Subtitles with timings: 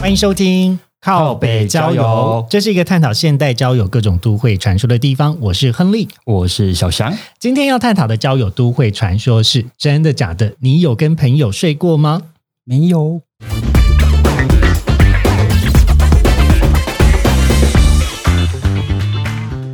[0.00, 0.78] 欢迎收听。
[1.00, 5.36] 靠北交友，这是一个探讨现代交友各种都会传说的地方。
[5.38, 7.12] 我是亨利，我是小翔。
[7.38, 10.54] 今天要探讨的交友都会传说是真的假的？
[10.60, 12.22] 你有跟朋友睡过吗？
[12.64, 13.20] 没有。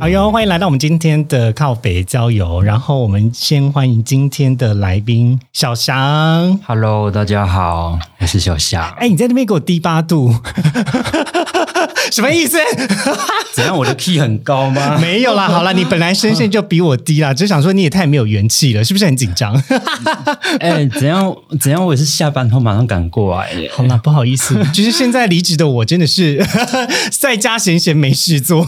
[0.01, 2.59] 好哟，欢迎来到我们今天的靠北郊游。
[2.59, 6.59] 然后我们先欢迎今天的来宾小翔。
[6.65, 8.83] Hello，大家好，我是小翔。
[8.97, 10.33] 哎，你在那边给我低八度。
[12.11, 12.57] 什么意思？
[13.53, 13.77] 怎样？
[13.77, 14.97] 我的 key 很高吗？
[14.99, 19.53] 没有啦，好啦，你本来声线就比我低啦，只想说你也太没有元气了，是不是很紧张？
[20.59, 21.33] 哎，怎样？
[21.61, 21.85] 怎样？
[21.85, 23.49] 我也是下班后马上赶过来。
[23.71, 26.45] 好啦，不好意思，就是现在离职的我真的是
[27.11, 28.65] 在家闲闲没事做。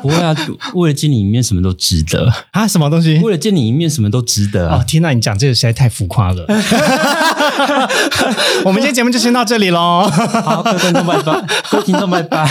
[0.00, 0.34] 不会啊，
[0.74, 2.68] 为了见你一面，什么都值得啊！
[2.68, 3.18] 什么东西？
[3.18, 4.84] 为了见你一面，什么都值得哦！
[4.86, 6.46] 天哪，你讲这个实在太浮夸了。
[8.64, 10.08] 我们今天节目就先到这里喽。
[10.44, 12.48] 好，各位观众拜拜，各位听众拜拜。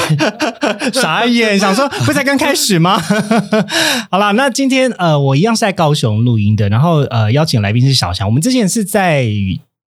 [0.94, 3.00] 傻眼，想说不才刚开始吗？
[4.12, 8.28] 好了，那今天呃，我一样是在高雄录音的，然后呃，邀请来宾是小强。
[8.28, 9.26] 我们之前是在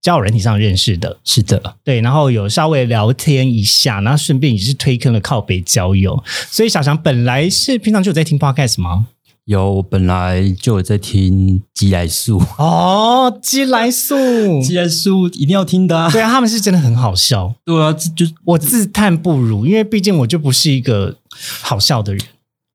[0.05, 6.23] 交友人体上认识的，是的，对，然后有稍微聊天一下，然后顺便也是推坑了靠北交友。
[6.51, 9.07] 所以小强本来是平常就有在听 podcast 吗？
[9.45, 12.39] 有，我本来就有在听鸡来素。
[12.59, 14.15] 哦，鸡来素，
[14.61, 21.17] 鸡来素一定要听的，对啊，他们是真的很好笑，对啊，就我自叹不如，因为毕竟我就不是一个
[21.61, 22.23] 好笑的人，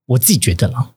[0.06, 0.91] 我自己觉得啦，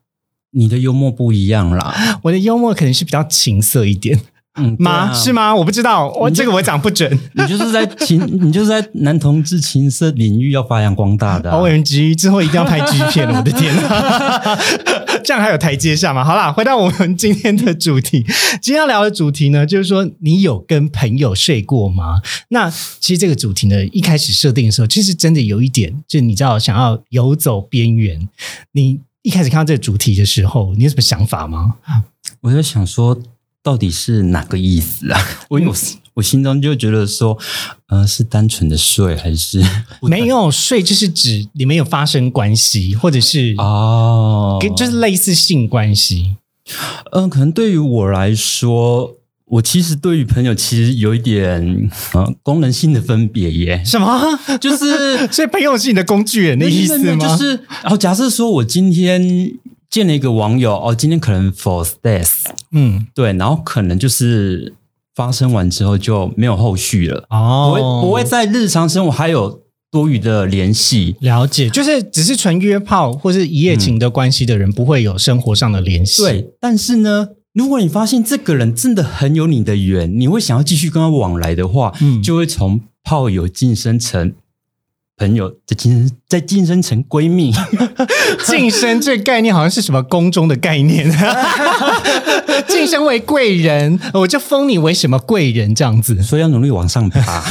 [0.50, 4.20] 你的幽默不一样啦，我的幽默可能是比较情色一点，
[4.56, 5.12] 嗯，吗？
[5.14, 5.54] 是吗？
[5.56, 14.58] 我不知道，我这个我讲不准， 你就是在情，你就是在男同志情色领域要发扬光大的，O M G，之后一定要拍 G 片了，我的天呐！
[15.26, 16.24] 这样还有台阶下吗？
[16.24, 18.24] 好啦，回到我们今天的主题。
[18.62, 22.22] 今天要聊的主题呢，就是说你有跟朋友睡过吗？
[22.50, 28.28] 那其实这个主题呢，一开始设定的时候，其实真的有一点，就你知道，想要游走边缘。
[28.74, 31.76] 你一开始看到这个主题的时候，你有什么想法吗？
[32.42, 33.18] 我在想说，
[33.64, 35.20] 到底是哪个意思啊？
[35.50, 35.74] 我有。
[36.16, 37.36] 我心中就觉得说，
[37.88, 39.60] 呃，是单纯的睡还是
[40.04, 40.84] 没有睡？
[40.84, 46.36] 就是指你们有发生关系，或者是哦，就是类似性关系。
[47.14, 49.16] 嗯，可能对于我来说，
[49.46, 53.82] 我其实对于朋友其实有一点 呃功能性的分别耶。
[53.84, 54.40] 什么？
[54.62, 57.26] 就是所以朋友是你的工具人的意思吗？
[57.28, 59.52] 就是，然后假设说我今天
[59.94, 64.74] 见了一个网友，哦，今天可能 for death，嗯，对，然后可能就是。
[65.16, 69.62] 发生完之后就没有后续了哦，不会不会在日常生活还有
[69.92, 76.24] 多余的联系了解，就是只是纯约炮或是一夜情的关系的人不会有生活上的联系。
[76.24, 84.34] 对，但是呢，如果你发现这个人真的很有你的缘，你会想要继续跟他往来的话，嗯，就会从炮友晋升成。
[85.24, 87.54] 朋友在晋升，在晋升成闺蜜，
[88.46, 91.10] 晋升这概念好像是什么宫中的概念，
[92.68, 97.42] 晋升为贵人，我就封你为什么贵人这样子，所以要努力往上爬。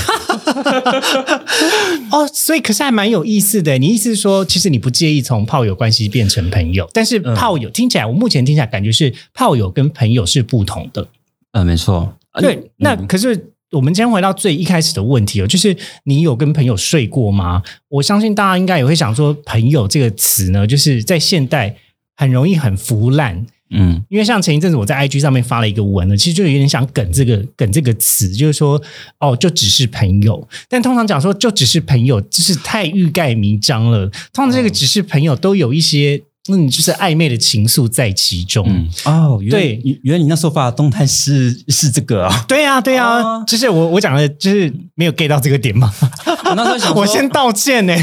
[2.13, 3.79] 哦，所以可是还蛮有意思的。
[3.79, 11.09] 你意思是说，其实你不介意从炮友关系变成朋友，但是炮友听起来，我目前听起来感觉是炮友跟朋友是不同的。
[11.53, 12.13] 嗯，没错。
[12.35, 13.52] 对，那可是。
[13.73, 17.63] 我们今天回到最一开始的问题哦，就是你有跟朋友睡过吗？
[17.89, 21.75] 我相信大家应该也会想说，朋友这个词呢，就是在现代
[22.15, 28.81] 很容易很腐烂，嗯，因为像前一阵子我在 IG 上面发了一个文呢，其实就有点想梗这个梗这个词，就是说
[29.19, 34.07] 哦，就只是朋友，但通常讲说就只是朋友，就是太欲盖弥彰了。
[34.33, 36.23] 通常这个只是朋友都有一些。
[36.49, 38.67] 那你就是暧昧的情愫在其中
[39.05, 39.41] 哦。
[39.49, 42.43] 对，原来你那时候发的动态是是这个啊？
[42.49, 45.93] 对呀，对呀，就是我我讲的，就是没有 get 到这个点嘛。
[46.47, 47.95] 我那时候想， 我先道歉呢。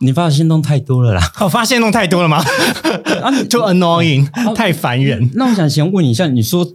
[0.00, 1.32] 你发的心动太多了啦！
[1.40, 2.36] 我发现动太多了吗？
[3.22, 5.30] 啊，too annoying，太烦人。
[5.34, 6.70] 那我想先问你一下，你说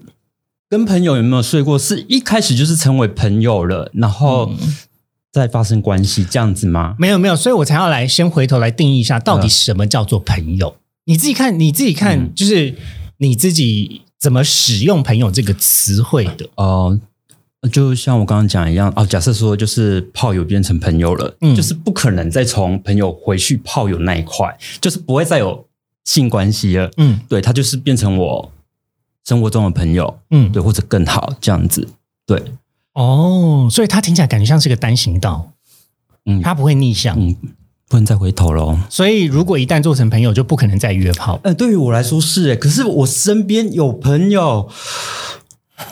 [0.69, 1.77] 跟朋友有没有睡过？
[1.77, 4.51] 是一开始就是成为朋友了，然后。
[5.37, 6.95] 再发生关系这样子吗？
[6.97, 10.75] 没有没有，所以我才要来先回头来定义一下，到底什么叫做朋友？
[11.05, 12.73] 你自己看，你自己看，就是
[13.17, 16.49] 你自己怎么使用“朋友”这个词汇的？
[16.55, 16.99] 哦，
[17.71, 25.67] 就像我刚刚讲一样哦，假设说就是炮友变成朋友了，嗯，就是不可能再从朋友回去炮友那一块，就是不会再有
[26.05, 28.51] 性关系了，嗯，对他就是变成我
[29.25, 31.87] 生活中的朋友，嗯，对，或者更好这样子，
[32.25, 32.43] 对。
[32.97, 35.51] 哦，所以他听起来感觉像是个单行道。
[36.25, 37.35] 嗯，他不会逆向，嗯，
[37.87, 38.75] 不能再回头喽。
[38.89, 41.39] 所以，如果一旦做成朋友，就不可能再约炮。
[41.43, 44.67] 呃，对于我来说是，可是我身边有朋友，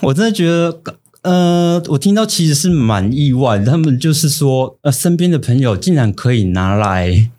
[0.02, 0.81] 我真的觉得，
[1.22, 7.30] 呃，我听到其实是蛮意外，他们就是说，呃，身边的朋友竟然可以拿来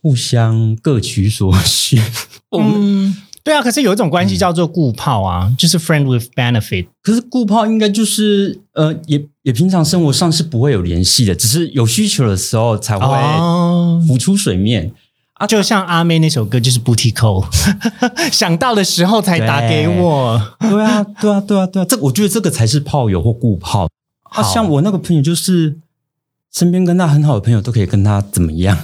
[0.00, 2.00] 互相各取所需。
[2.56, 3.16] 嗯。
[3.48, 6.86] 对啊，可是有一种关系叫做固炮啊，就是 friend with benefit。
[7.02, 13.06] 可是固炮应该就是呃，也也平常生活上是不会有联系的，只是有需求的时候才会
[14.06, 14.92] 浮出水面
[15.32, 15.46] 啊。
[15.46, 17.42] 就像阿妹那首歌就是 booty call，
[18.30, 20.38] 想到的时候才打给我。
[20.60, 23.88] 对啊，对啊，对啊，对啊，这我觉得这个才是炮友或固炮。
[24.24, 25.78] 啊，像我那个朋友，就是
[26.52, 28.76] 身边跟他很好的朋友都可以跟他怎么样？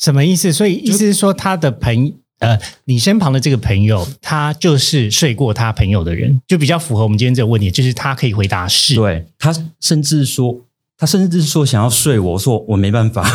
[0.00, 0.50] 什么意思？
[0.50, 2.14] 所以意思是说他的朋。
[2.38, 8.94] 呃，你身旁的这个朋友，他就是睡过他朋友的人，就比较符合我们今天这个问题，就是他可以回答是。
[8.94, 10.60] 对他甚至说，
[10.96, 13.28] 他甚至是说想要睡我，说我没办法，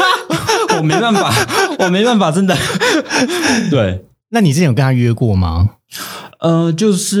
[0.78, 1.32] 我没办法，
[1.80, 2.56] 我没办法，真的。
[3.70, 5.70] 对，那你之前有跟他约过吗？
[6.40, 7.20] 呃，就是。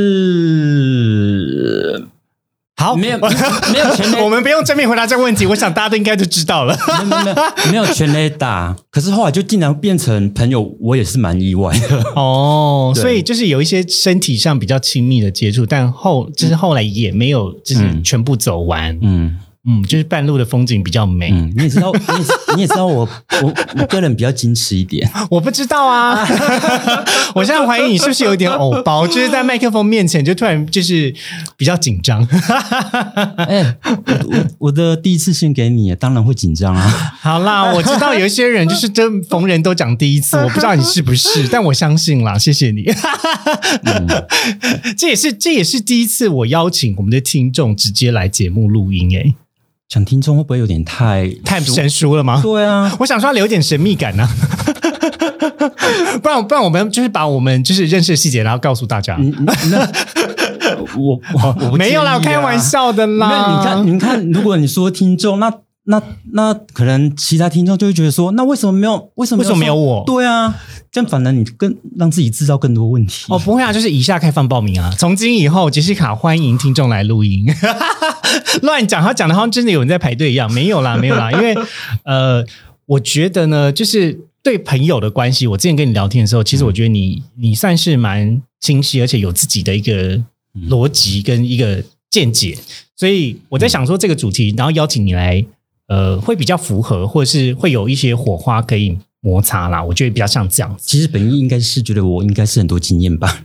[2.80, 5.44] 好，没有没有全雷， 我们不用正面回答这个问题。
[5.44, 6.74] 我想大家都应该就知道了。
[7.04, 12.02] 没有没有没有全雷打，可是后来就竟然变成朋友，我也是蛮意外的。
[12.16, 18.96] 哦， 所以就是有一些身体上比较亲密的接触，但后就是后来也没有就是全部走完。
[19.02, 19.10] 嗯。
[19.10, 19.38] 嗯，
[19.86, 21.30] 就是半路的风景比较美。
[21.30, 23.06] 嗯，你也知道， 你也你也知道，我
[23.42, 25.08] 我我个人比较矜持一点。
[25.30, 26.26] 我不知道啊，
[27.36, 31.14] 我现在怀疑你是不是有点偶包，就是在麦克风面前就突然就是
[31.58, 32.26] 比较紧张。
[33.36, 36.88] 哎，我我的第一次献给你，当然会紧张啊。
[37.20, 42.84] 好啦，我知道有一些人就是真逢人都讲第一次，我不知道你是不是，但我相信啦，谢谢你。
[44.96, 49.34] 这也是这也是第一次我邀请我们的听众直接来节目录音哎。
[49.90, 52.40] 讲听众会不会有点太太生疏了吗？
[52.40, 54.24] 对啊，我想说留点神秘感呢，
[56.22, 59.18] 不然不然我们就是把我们就是认识的细节，然后告诉大家。
[60.96, 61.20] 我
[61.72, 63.58] 我没有啦，开玩笑的啦。
[63.60, 65.52] 你看，你看，如果你说听众，那
[65.86, 66.00] 那
[66.34, 69.10] 那可能其他听众就会觉得说，那为什么没有？
[69.16, 70.04] 为什么为什么没有我？
[70.06, 70.54] 对啊。
[70.92, 74.92] 这样反而你更让自己制造更多问题哦，不会啊，就是以下开放报名啊！
[74.98, 77.46] 从今以后，杰西卡欢迎听众来录音。
[78.62, 81.54] 乱讲，他讲的好像真的有人在排队一样，没有啦，没有啦， 因为
[82.04, 82.44] 呃，
[82.86, 90.20] 我觉得呢，就是对朋友的关系，我之前跟你聊天的时候，其实我觉得你你算是蛮清晰，而且有自己的一个
[90.68, 92.58] 逻辑跟一个见解，
[92.96, 95.44] 所以我在想说这个主题，然后邀请你来，
[95.86, 98.98] 呃，会比较符合，或者是会有一些火花可以。
[99.20, 100.84] 摩擦啦，我觉得比较像这样子。
[100.86, 103.42] 其实本意应该是觉得我应该是很多经验吧。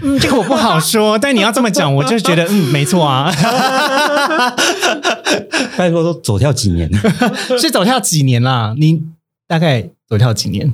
[0.00, 3.30] 嗯，这个我不好说，但你要这么讲，我就觉得 嗯，没错啊。
[5.76, 6.90] 拜托，都走跳几年？
[7.60, 8.74] 是走跳几年啦？
[8.78, 9.02] 你
[9.46, 10.72] 大概走跳几年？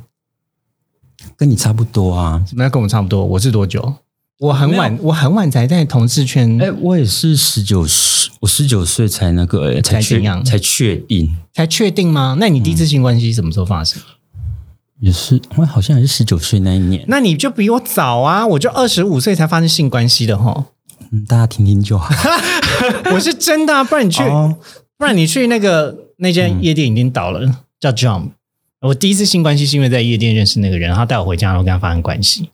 [1.36, 2.44] 跟你差不多啊？
[2.54, 3.24] 那跟我差不多。
[3.24, 3.96] 我是多久？
[4.38, 6.60] 我很晚，我很晚才在同事圈。
[6.60, 10.44] 哎，我也是十九岁，我十九岁才那个才怎样？
[10.44, 11.36] 才确定？
[11.52, 12.36] 才确定吗？
[12.40, 14.02] 那你第一次性关系什么时候发生？
[14.98, 17.04] 也是，我好像也是十九岁那一年。
[17.08, 18.46] 那你就比我早啊！
[18.46, 20.66] 我就二十五岁才发生性关系的哈。
[21.10, 22.12] 嗯，大家听听就好。
[23.12, 24.22] 我是真的，不然你去，
[24.96, 28.30] 不然你去那个那间夜店已经倒了，叫 Jump。
[28.80, 32.50] 我第一次性关系是因为在夜店认识那个人，他带我回家，然后跟他发生关系。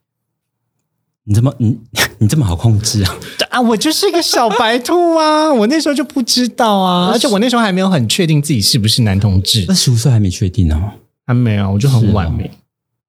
[1.29, 1.77] 你怎么你
[2.19, 3.17] 你这么好控制啊？
[3.51, 5.53] 啊，我就是一个小白兔啊！
[5.53, 9.67] 我那时候就不知道啊，而且我那时候还没有很确定自己是不是男同志。
[9.69, 10.81] 二十五岁还没确定呢，
[11.27, 12.51] 还没有，我就很完美。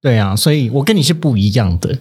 [0.02, 1.98] 对啊，所以我跟你是不一样的。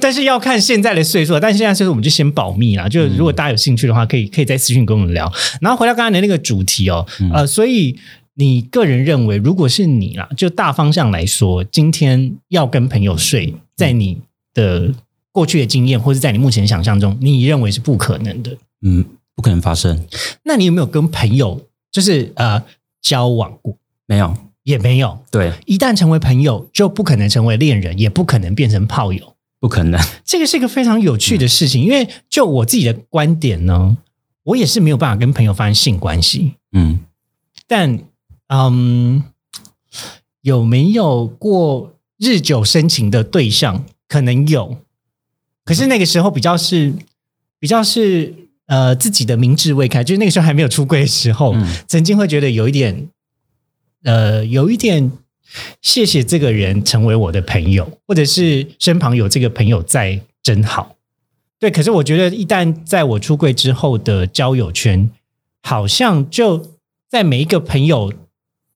[0.00, 2.88] 但是要看现在的岁数，但现在岁数我们就先保密啦。
[2.88, 5.30] 就如果大家有兴趣的话，可以可以在私信跟我们聊。
[5.60, 7.96] 然后回到刚才的那个主题哦，呃，所以
[8.34, 13.54] 你个人认为，如果是你啦，就大方向来说，今天要跟朋友睡。
[13.82, 14.16] 在你
[14.54, 14.94] 的
[15.32, 18.56] 过去的经验，或者在你目前想象中，你认为是不可能的？
[18.82, 20.06] 嗯，不可能发生。
[20.44, 21.60] 那你有没有跟朋友
[21.90, 22.62] 就是呃
[23.00, 23.76] 交往过？
[24.06, 25.18] 没有，也没有。
[25.32, 30.00] 对，一旦成为朋友，就不可能成为恋人，也不可能变成炮友，不可能。
[30.24, 33.96] 这个是一个非常有趣的事情，因为就我自己的观点呢，
[34.44, 36.54] 我也是没有办法跟朋友发生性关系。
[36.70, 37.00] 嗯，
[37.66, 37.98] 但
[38.46, 39.24] 嗯，
[40.42, 41.91] 有没有过？
[42.22, 44.78] 日久生情的对象可能有，
[45.64, 46.94] 可是那个时候比较是
[47.58, 48.32] 比较是
[48.66, 51.52] 呃自己的明智未开，就是那个时候还没有出柜的时候，
[51.88, 53.08] 曾经会觉得有一点
[54.04, 55.10] 呃有一点
[55.80, 60.94] 谢谢这个人成为我的朋友，或者是身旁有这个朋友在真好。
[61.58, 65.10] 对，可是我觉得一旦在我出柜之后的交友圈，
[65.64, 66.78] 好像就
[67.10, 68.12] 在每一个朋友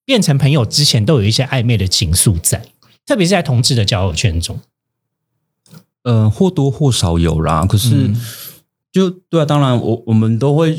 [0.05, 2.65] 变成朋友之前，都有一些暧昧的情愫在，
[3.07, 4.59] 特别是在同志的交友圈中。
[6.03, 8.11] 呃，或多或少有啦，可是
[8.93, 10.79] 就对啊，当然我我们都会。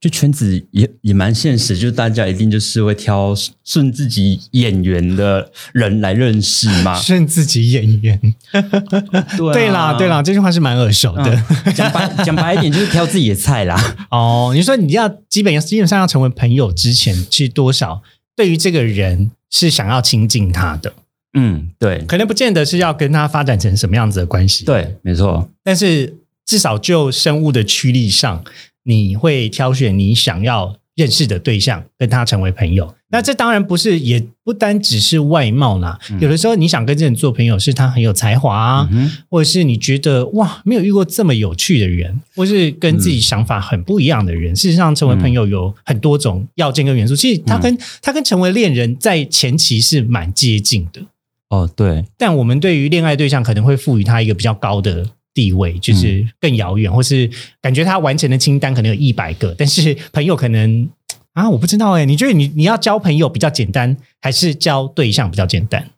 [0.00, 3.34] 就圈子也也蛮现实，就是大家一定就是会挑
[3.64, 6.94] 顺自己眼缘的人来认识嘛。
[7.00, 8.20] 顺自己眼缘
[9.54, 11.42] 对啦对啦，这句话是蛮耳熟的。
[11.74, 13.96] 讲白讲白一点，就是挑自己的菜啦。
[14.10, 18.02] 哦，你说你要基本基本上要成为朋友之前，是多少
[18.36, 20.92] 对于这个人是想要亲近他的？
[21.34, 24.64] 嗯，对，可能不见得是要跟他发展成什么样子的关系。
[24.64, 25.50] 对，没错。
[25.62, 28.44] 但是至少就生物的驱力上。
[28.86, 32.94] 你会挑选你想要认识的对象，跟他成为朋友。
[33.10, 35.98] 那这当然不是，也不单只是外貌啦。
[36.20, 38.88] 有的时候你想跟这人做朋友，是他很有才华啊，
[39.30, 44.54] 或者是你觉得哇，没有遇过这么有趣的人，或是跟自己想法很不一样的人。
[44.56, 47.14] 事实上，成为朋友有很多种要件跟元素。
[47.14, 51.02] 其实他跟他跟成为恋人在前期是蛮接近的。
[51.50, 52.04] 哦，对。
[52.18, 55.10] 但我们对于恋爱对象可能会赋予他一个比较高的。
[55.34, 57.28] 地位就是更遥远，或是
[57.60, 60.88] 感觉他完成的清单可能有一百个，但是朋友可能
[61.32, 65.90] 啊，我不知道哎，你觉得你你要交朋友比较简单，还是交对象比较简单？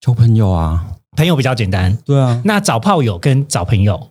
[0.00, 2.42] 交朋友啊，朋友比较简单，对啊。
[2.44, 4.10] 那找炮友跟找朋友，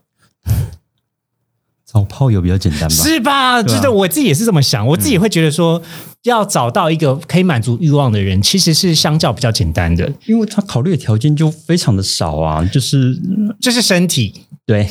[1.86, 2.90] 找炮友比较简单吧？
[2.90, 3.62] 是吧？
[3.62, 5.84] 就是我自己也是这么想，我自己会觉得说。
[6.24, 13.20] 要找到一个可以满足欲望的人，其实是相较比较简单的，因为他考虑的条件就非常的少啊，就是
[13.60, 14.34] 就是身体，
[14.66, 14.88] 对，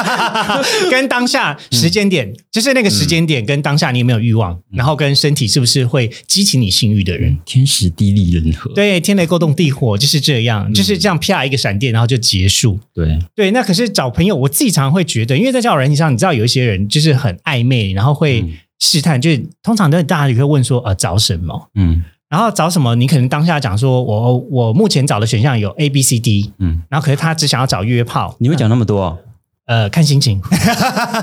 [0.90, 13.18] 跟当下时间点，就是那个时间点跟当下你有没有欲望，然后跟身体是不是会激起你性欲的人，天时地利人和，对，天雷勾动地火就是这样，就是这样啪一个闪电，然后就结束，对。
[13.34, 13.50] 对。
[13.50, 18.42] 那可是找朋友，我自己常常会觉得，因为在交友软件上，你知道有一些人就是很暧昧，然后会。
[18.78, 29.18] 试探就是通常都大家也会问说呃找什么嗯，然后找什么你可能当下讲说我我目前找的选项有 A B C D 嗯，然后可是他只想要找约炮，你会讲那么多？
[29.66, 30.40] 呃，看心情。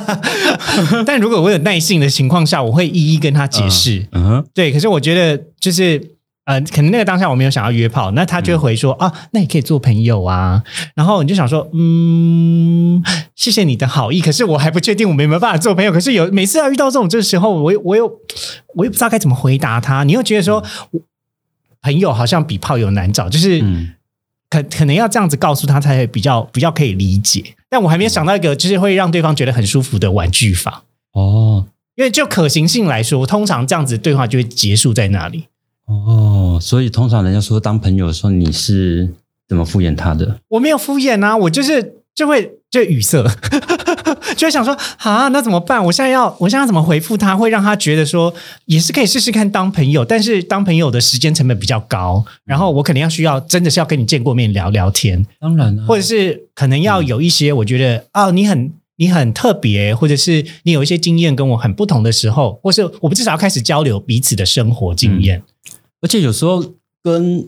[1.05, 4.07] 但如果我有耐性的情况下，我会一一跟他解释。
[4.11, 4.71] 嗯，对。
[4.71, 6.13] 可是我觉得就是。
[6.45, 10.61] 呃，可能那个当下我没有想要约炮，那他就会回说啊，那你可以做朋友啊。
[10.93, 13.01] 然后你就想说，嗯，
[13.33, 15.91] 谢谢你的好意，可是我还不确定我们有没有办法做朋友。
[15.91, 18.05] 可是有每次要遇到这种这时候，我我又
[18.75, 20.03] 我又不知道该怎么回答他。
[20.03, 20.61] 你又觉得说，
[21.81, 23.63] 朋友好像比炮友难找，就是
[24.49, 27.55] 可可能要这样子告诉他，才会比较比较可以理解。
[27.69, 30.83] 但我还没有想到一个就是会让对方觉得很舒服的玩具法
[31.13, 31.67] 哦。
[31.95, 35.45] 因为就可行性来说，通常这样子对话就会结束在那里。
[35.85, 39.09] 哦，所以通常人家说当朋友的时候，你是
[39.47, 40.39] 怎么敷衍他的？
[40.49, 43.23] 我没有敷衍啊，我就是就会就语塞，
[44.37, 45.83] 就会想说啊，那怎么办？
[45.83, 48.33] 我现在要我现在要怎么回复他，会让他觉得说
[48.65, 65.43] 也是可以试试看当朋友，但是当朋友的时间成本比较高，然后我可能要需要真的是要跟你见过面聊聊天，当然了，或者是可能要有一些我觉得啊，你很你很特别，或者是你有一些经验跟我很不同的时候，或是我们至少要开始交流彼此的生活经验。
[66.01, 66.63] 而且有时候
[67.01, 67.47] 跟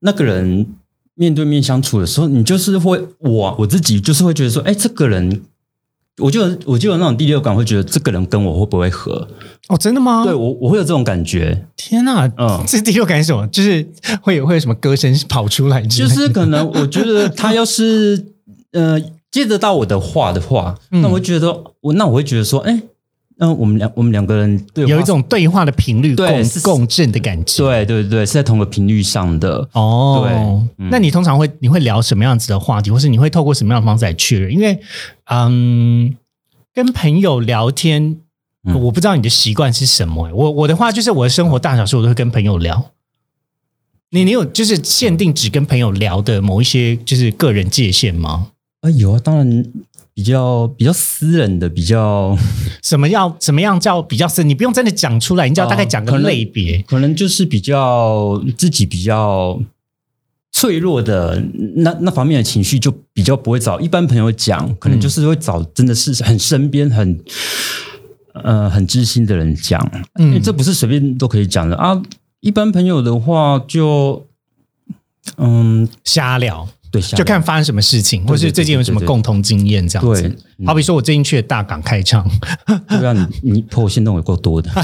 [0.00, 0.66] 那个人
[1.14, 5.42] 面对面相处的时候，你就是会我我自己就是会觉得说，哎，这个人，
[6.18, 9.28] 我就我就有那种第六感，会觉得这个人跟我会不会合？
[9.68, 10.24] 哦，真的吗？
[10.24, 11.66] 对我我会有这种感觉。
[11.76, 13.46] 天哪，嗯，这第六感是什么？
[13.48, 13.86] 就是
[14.22, 15.82] 会有会有什么歌声跑出来？
[15.82, 18.26] 就是可能我觉得他要是
[18.72, 19.00] 呃
[19.34, 22.82] 接得到我的话的话，那我会觉得我那我会觉得说，哎。
[23.36, 26.26] 那我们两我们两个人对有一种对话的频率共
[26.62, 30.68] 共振的感觉，对对对，是在同个频率上的哦。
[30.78, 34.52] 对，那你通常会你会聊什么样子的话题，或是你会透过什么样的方式来确认？
[34.52, 34.78] 因为
[35.24, 36.16] 嗯，
[36.72, 38.20] 跟朋友聊天，
[38.72, 40.30] 我不知道你的习惯是什么。
[40.32, 42.92] 我我的话就是我的生活大小事，我都会跟朋友聊。
[44.10, 48.52] 你你有就是限定只跟朋友聊的某一些就是个人界限吗？
[48.84, 49.64] 啊，有啊，当然。
[50.16, 52.38] 比较比较私人的，比较
[52.84, 54.44] 什么要怎么样叫比较私？
[54.44, 59.60] 你不用真的讲出来，你只要大概讲个类别，可能就是比较自己比较
[60.52, 61.42] 脆弱的
[61.78, 67.18] 那那方面的情绪，就比较不会找一般朋友讲，可能就是会找真的是很身边很
[68.34, 69.84] 呃很知心的人讲，
[70.20, 72.00] 因为这不是随便都可以讲的啊。
[72.38, 74.24] 一般朋友的话，就
[75.38, 76.68] 嗯瞎聊。
[77.00, 80.36] 对，就看发生什么事情，或是最近有什么共同经验这样子。
[80.64, 82.24] 好比说，我最近去了大港开唱，
[82.88, 84.70] 对啊，你你破线动有够多的。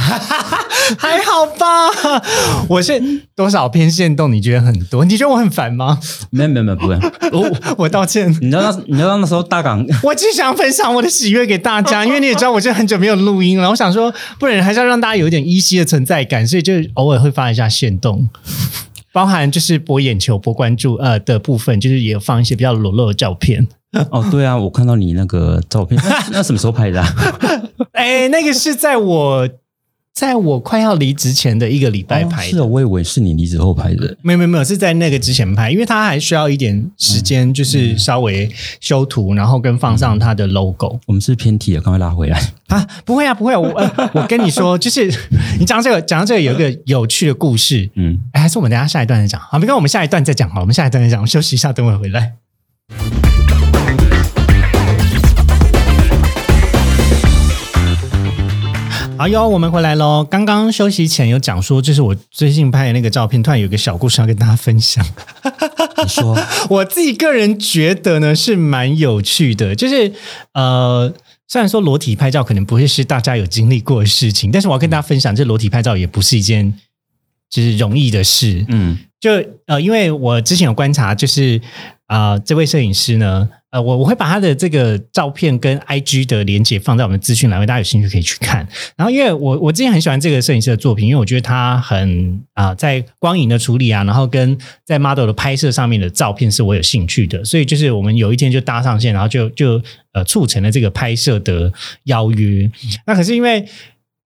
[0.98, 2.20] 还好吧？
[2.68, 3.00] 我是
[3.36, 4.32] 多少篇线动？
[4.32, 5.04] 你觉得很多？
[5.04, 6.00] 你觉得我很烦吗？
[6.30, 6.98] 没有没有没有，不会。
[7.30, 8.28] 我 我道歉。
[8.40, 13.70] 你知道那你知道那时候大港， 我只想分享我的喜悦给大家，因为你也知道，我真的很久没有录音了。
[13.70, 18.28] 我想说，不然还是要让大家有一点依稀的存在感，所以就偶尔会发一下线动，
[19.12, 23.66] 包含就是博眼球、博关注呃的部分，就是也放一些比较裸露的照片。
[24.10, 26.00] 哦，对啊，我看到你那个照片，
[26.30, 27.02] 那什么时候拍的？
[27.92, 29.48] 哎，那个是在我。
[30.20, 34.14] 在我快要离职前的一个礼拜拍的是，我以为是你离职后拍的。
[34.20, 38.46] 没有没有没有，是在那个之前拍，因为他还需要一点时间，就是稍微
[38.80, 41.00] 修图，然后跟放上他的 logo。
[41.06, 42.86] 我们是偏题了，赶快拉回来 啊！
[43.06, 43.56] 不会啊，不会。
[43.56, 43.70] 我
[44.12, 45.10] 我跟你说，就是
[45.58, 52.34] 你讲这个讲到这个有一个有趣的故事，嗯，还是我们等下下一段再讲好，没关系，我们下一段再讲好，我们下一段再讲，我休息一下，等会回来。
[59.20, 60.24] 好哟，我们回来喽。
[60.24, 65.04] 刚刚休息前有讲说，就是我最近拍的那个照片，突然有个小故事要跟大家分享。
[66.02, 66.34] 你说，
[66.70, 69.76] 我自己个人觉得呢，是蛮有趣的。
[69.76, 70.10] 就是
[70.54, 71.12] 呃，
[71.46, 76.72] 虽然说裸体拍照可能不会是大家有经历过的事情，但是我要跟大家分享，这裸体拍照也不是一件
[77.50, 78.64] 就是容易的事。
[78.68, 79.32] 嗯，就
[79.66, 81.60] 呃，因为我之前有观察，就是
[82.06, 83.50] 啊，这位摄影师呢。
[83.70, 88.66] 呃，我我会把他的这个照片跟 I G 的连接放在我们资讯栏位，大家有兴趣可以去看。
[88.96, 99.80] 然后，因为我我之前很喜欢这个摄影师的作品，因为我觉得他很啊，在光影的处理啊，然后跟在 model 的拍摄上面的照片是我有兴趣的，所以就是我们有一天就搭上线，然后就就
[100.12, 101.72] 呃促成了这个拍摄的
[102.04, 102.70] 邀约。
[103.06, 103.64] 那可是因为。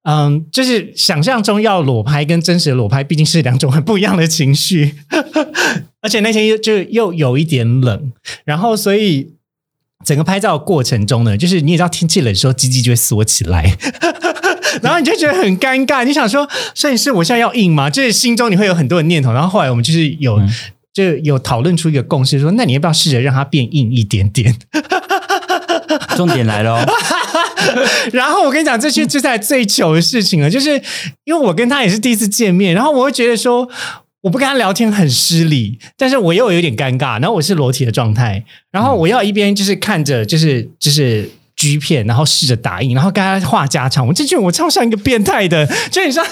[0.06, 4.96] 嗯，就是想象中要裸拍跟真实的裸拍毕竟是两种很不一样的情绪，
[6.02, 8.12] 而且那天又就又有一点冷，
[8.44, 9.33] 然后所以
[10.04, 13.76] 整个拍照过程中呢，就是你也知道天气冷的时候，鸡鸡就会缩起来，
[14.82, 17.88] 然后你就觉得很尴尬，你想说摄影师我现在要硬吗？
[17.88, 20.40] 就是心中你会有很多的念头，然后后来我们就是有
[20.92, 24.56] 就有讨论出一个共识，说那你要不要试着让它变硬一点点？
[26.16, 26.84] 重点来了，
[28.12, 30.70] 然后我跟你讲，这些就在最糗的事情了，就是
[31.24, 33.68] 因为我跟他也是第一次见面，然后我会觉得说，
[34.24, 41.30] 我不跟他聊天很失礼，但是我又有点尴尬，然后我是裸体的状态，然后我要一边就是看着，就是就是。
[41.56, 44.04] G 片，然后试着打印，然后跟他话家常。
[44.04, 46.26] 我就觉得我超像一个变态的，就很像，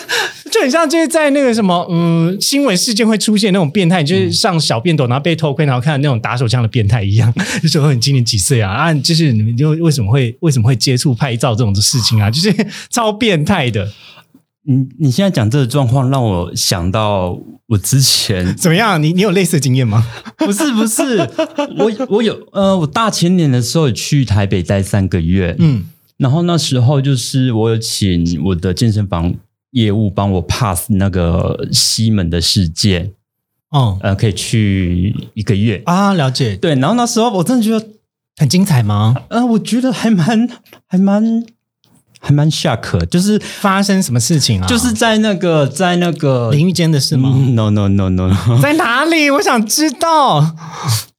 [0.51, 7.33] 就很像就是在那个什么，嗯，新闻事件会出现那种变态，就是上小便斗，然后被偷窥，然后看到那种打手枪的变态一样。
[7.63, 8.73] 就说你今年几岁啊？
[8.73, 12.29] 啊，就是你们就为什么会为什么会接触拍照这种的事情啊？
[12.29, 12.53] 就是
[12.91, 13.89] 超变态的。
[14.65, 19.03] 你你现在讲这个状况，让我想到我之前 怎么样？
[19.03, 20.07] 你你有类似的经验吗？
[20.39, 21.19] 不是不是，
[21.79, 25.85] 我我有呃，我大前年的时候去台北待三个月，嗯，
[26.17, 29.35] 然后那时候就是我有请我的健身房
[29.73, 33.11] 业务帮我 pass 那个西门的事件，
[33.75, 36.57] 嗯，呃，可以去一个月啊，了解。
[36.57, 37.85] 对，然后那时候我真的觉得
[38.37, 39.17] 很精彩吗？
[39.31, 40.49] 呃，我觉得还蛮
[40.87, 41.45] 还蛮。
[42.25, 44.67] 还蛮 shock，就是发生什么事情啊？
[44.67, 48.31] 就是在那个在那个淋浴间的事吗？No No No No，
[48.63, 49.29] 在哪里？
[49.29, 50.41] 我想知道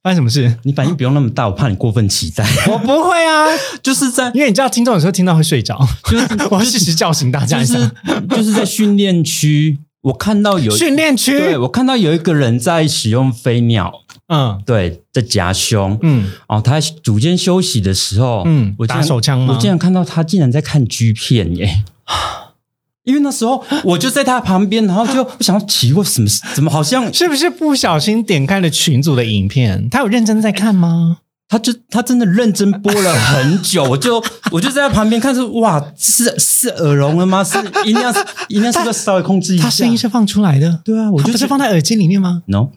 [0.01, 0.57] 发生什么事。
[0.63, 2.45] 你反应不用那么大，我怕你过分期待。
[2.71, 3.45] 我不会啊，
[3.83, 5.77] 就是在因为你知道听众有时候听到会睡着，
[6.09, 7.59] 就是 我要适时叫醒大家。
[7.59, 7.91] 就是
[8.29, 14.01] 就是在训练区，我看到有训练区，对我看到有一个人在使用飞鸟。
[14.27, 21.83] 嗯，对，在夹胸，嗯，哦，他组间休息的时候，嗯，我打手枪吗我竟然看到他竟然在看 G 片耶！
[23.03, 29.89] 因为那时候我就在他旁边，然后就我想奇怪什么，怎么好像是不是不小心点开了群组的影片？
[29.89, 31.17] 他有认真在看吗？
[31.53, 37.43] 他就他真的认真播了很久，我就 我就在旁边看，说哇，是是耳聋了吗？
[37.43, 38.11] 是音量
[38.47, 39.65] 音量是不是稍微控制一下？
[39.65, 42.69] 他声音是放出来的，对啊，我就是放在耳机里面吗？No。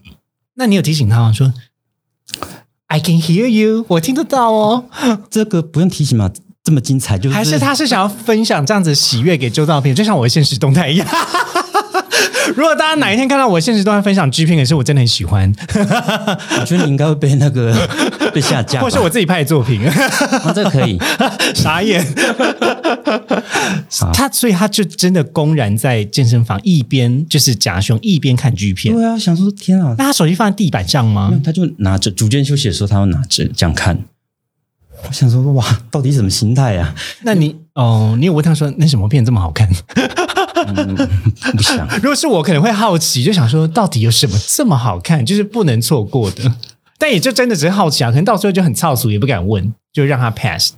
[0.53, 1.33] 那你有提醒他吗？
[1.33, 1.51] 说
[2.85, 4.85] I can hear you，我听得到哦。
[5.31, 6.29] 这个不用提醒嘛，
[6.63, 11.07] 这么精彩，就是还是他是想要分享这样子喜悦给周照片，就像我的现实动态一样。
[12.55, 15.53] 如果大家哪一天看到我现实动态分享 G 片，可是我真的很喜欢。
[16.59, 17.75] 我觉得你应该会被那个
[18.37, 19.81] 被下架，或是我自己拍的作品，
[20.53, 20.95] 这个可以
[21.55, 22.05] 傻眼。
[24.13, 28.93] 他所以他就真的公然在健身房一边就是夹胸一边看 G 片。
[28.93, 31.33] 对啊，想说天啊，那他手机放在地板上吗？
[31.43, 33.97] 他就拿着，逐渐休息的时候他要拿着这样看。
[35.07, 36.93] 我想说哇，到底什么心态呀？
[37.23, 39.67] 那你哦，你有问他说那什么片这么好看？
[41.55, 41.87] 不想。
[41.97, 46.53] 如果是我，可能会好奇，就想说到底有什么这么好看，就是不能错过的。
[46.97, 50.73] 但也就真的只是好奇啊，可能到时候就很操俗，也不敢问，就让他 pass。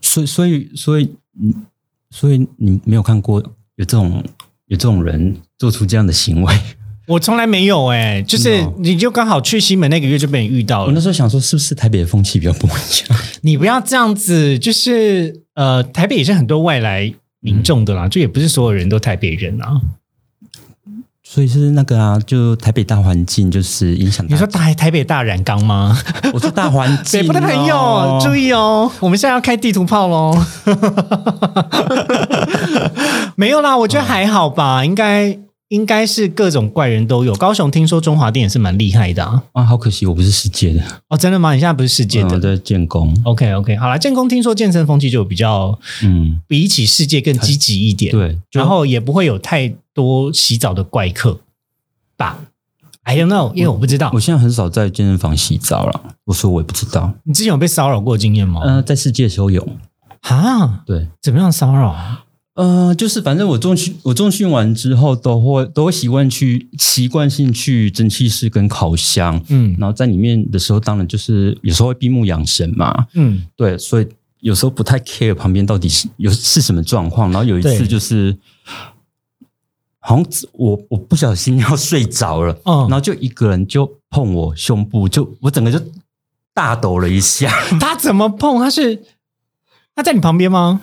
[0.00, 1.14] 所以，所以，所以，
[2.10, 3.40] 所以你没有看过
[3.76, 4.22] 有这种
[4.66, 6.54] 有这种人做出这样的行为。
[7.06, 10.86] 我从来没有哎，就是你就刚好去西门那个月就被你遇到了。
[10.86, 13.20] 我那时候想说，是不是台北的风气比较不一样？
[13.42, 19.80] 你不要这样子，就是呃，台北也是很多外来民众的啦，就也不是所有人都台北人啊。
[21.34, 24.24] 所以是那个啊，就台北大环境就是影响。
[24.28, 25.98] 你说台台北大染缸吗？
[26.32, 27.22] 我说大环境。
[27.22, 30.40] 北部的朋友注意哦，我们现在要开地图炮喽。
[33.34, 35.36] 没有啦，我觉得还好吧，应该
[35.70, 37.34] 应该是各种怪人都有。
[37.34, 39.42] 高雄听说中华店也是蛮厉害的啊。
[39.54, 41.52] 啊，好可惜我不是世界的哦，真的吗？
[41.52, 42.38] 你现在不是世界的？
[42.38, 43.12] 在建工。
[43.24, 48.12] OK OK，好了，建工听说健身风气就比较嗯，比起世界更积极一点。
[48.12, 49.74] 对，然后也不会有太。
[49.94, 51.38] 多洗澡的怪客
[52.16, 52.40] 吧
[53.04, 54.10] ？I don't know，因为我不知道。
[54.12, 56.14] 我现在很少在健身房洗澡了。
[56.24, 57.14] 我说我也不知道。
[57.24, 58.60] 你之前有被骚扰过经验吗？
[58.64, 59.66] 呃，在世界的时候有。
[60.22, 61.94] 哈，对，怎么样骚扰？
[62.54, 69.38] 呃，就是反正我重训，我重训完之后都会都会习惯去习惯性去蒸汽室跟烤箱。
[69.48, 73.06] 嗯，然后在里面的时候，当然就是有时候会闭目养神嘛。
[73.12, 74.08] 嗯，对，所以
[74.40, 77.30] 有时候不太 care 旁边到底是有是什么状况。
[77.30, 78.34] 然后有一次就是。
[80.06, 85.80] 好像我我不小心要睡着了，嗯，然后就一个人就碰我胸部，就我整个就
[86.52, 87.50] 大抖了一下。
[87.80, 88.58] 他怎么碰？
[88.58, 89.02] 他是
[89.94, 90.82] 他在你旁边吗？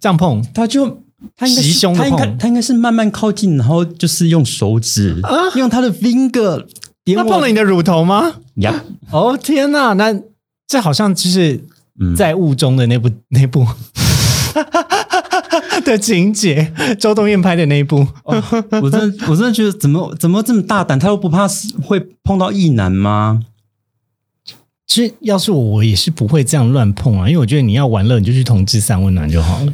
[0.00, 1.02] 这样碰，他就
[1.36, 5.20] 他应该是他应该他应该是慢慢靠近，然后就是用手指
[5.54, 6.64] 用他的 finger
[7.04, 7.18] 点。
[7.18, 8.36] 他碰了你的乳头吗？
[8.54, 8.84] 呀！
[9.10, 10.18] 哦天哪，那
[10.66, 11.62] 这好像就是
[12.16, 13.66] 在雾中的那部那部。
[15.86, 18.06] 的情节，周冬燕拍的那一部，
[18.82, 21.46] 我真的我真的觉得怎么怎么这么大胆，他又不怕
[21.82, 23.42] 会碰到异男吗？
[24.86, 29.72] 其实要是我，我也是不会这样乱碰啊，因为我觉得你要玩乐，你就去同志三温暖就好了。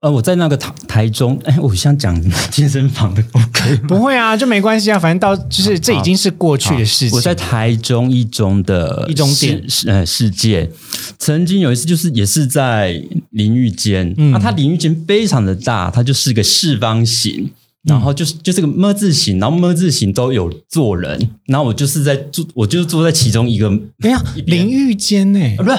[0.00, 2.18] 呃，我在那个台台中， 哎，我想讲
[2.50, 7.14] 健身房的，OK， 不会啊，就没关系啊，反正到就是这已经是过去的事情。
[7.14, 10.70] 我在台中一中的一中店，呃，世界。
[11.18, 12.98] 曾经有一次，就是也是在
[13.30, 17.50] 淋浴间，啊，它淋浴间非常的大，它就是个四方形，
[17.82, 23.68] 然后就是就是个么字形，然后么字形都有坐人，然后我就是在坐，我就是坐在其中一个，
[24.00, 25.78] 等下淋浴间呢，不是。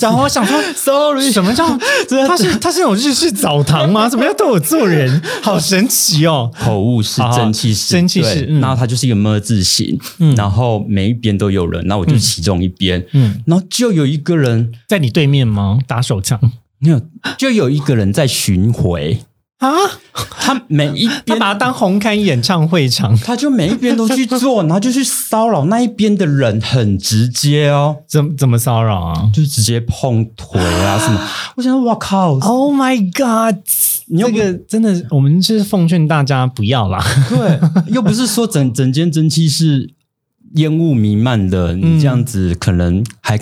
[0.00, 1.66] 然后我想说，sorry，什么叫？
[2.26, 4.08] 他是他是那种日式澡堂吗？
[4.10, 5.22] 怎么样都有做人？
[5.42, 6.50] 好神奇哦！
[6.58, 8.44] 口误是蒸汽室，蒸汽室。
[8.60, 9.98] 然后它就是一个么字形，
[10.36, 13.04] 然后每一边都有人，那我就其中一边。
[13.12, 15.78] 嗯，然后就有一个人在你对面吗？
[15.86, 16.40] 打手枪？
[16.78, 17.00] 没有，
[17.38, 19.20] 就有一个人在巡回。
[19.62, 19.70] 啊，
[20.40, 27.98] 他每一边把它当红磡演唱会场，他就每一边都去做，然后就去骚扰那一边的人，很直接哦。
[28.08, 29.30] 怎怎么骚扰啊？
[29.32, 31.20] 就直接碰腿啊什么？
[31.54, 33.56] 我想，我靠！Oh my god！
[34.06, 37.00] 你这个真的，我们是奉劝大家不要啦。
[37.28, 37.60] 对，
[37.94, 39.94] 又不是说整整间蒸汽是
[40.56, 43.38] 烟雾弥漫的，你这样子可能还。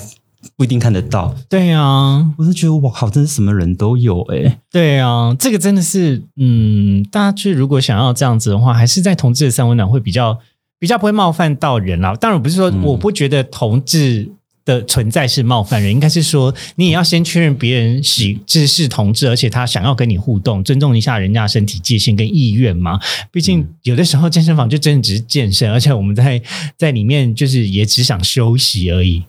[0.57, 10.39] 不一定看得到，对呀，我是觉得哇靠，真是什么人都有哎，对啊，这个真的是，嗯，大家去如果想要这样子的话，还是在同志的三温暖会比较
[10.79, 12.15] 比较不会冒犯到人啦。
[12.15, 14.31] 当然不是说我不觉得同志
[14.65, 22.99] 的存在是冒犯人，应该是说你也要先确认别人喜这是同志，而且他想要跟你互动，尊重一下人家身体界限跟意愿嘛。
[23.31, 26.41] 毕竟有的时候健身房就真的只是健身，而且我们在
[26.79, 29.25] 在里面就是也只想休息而已。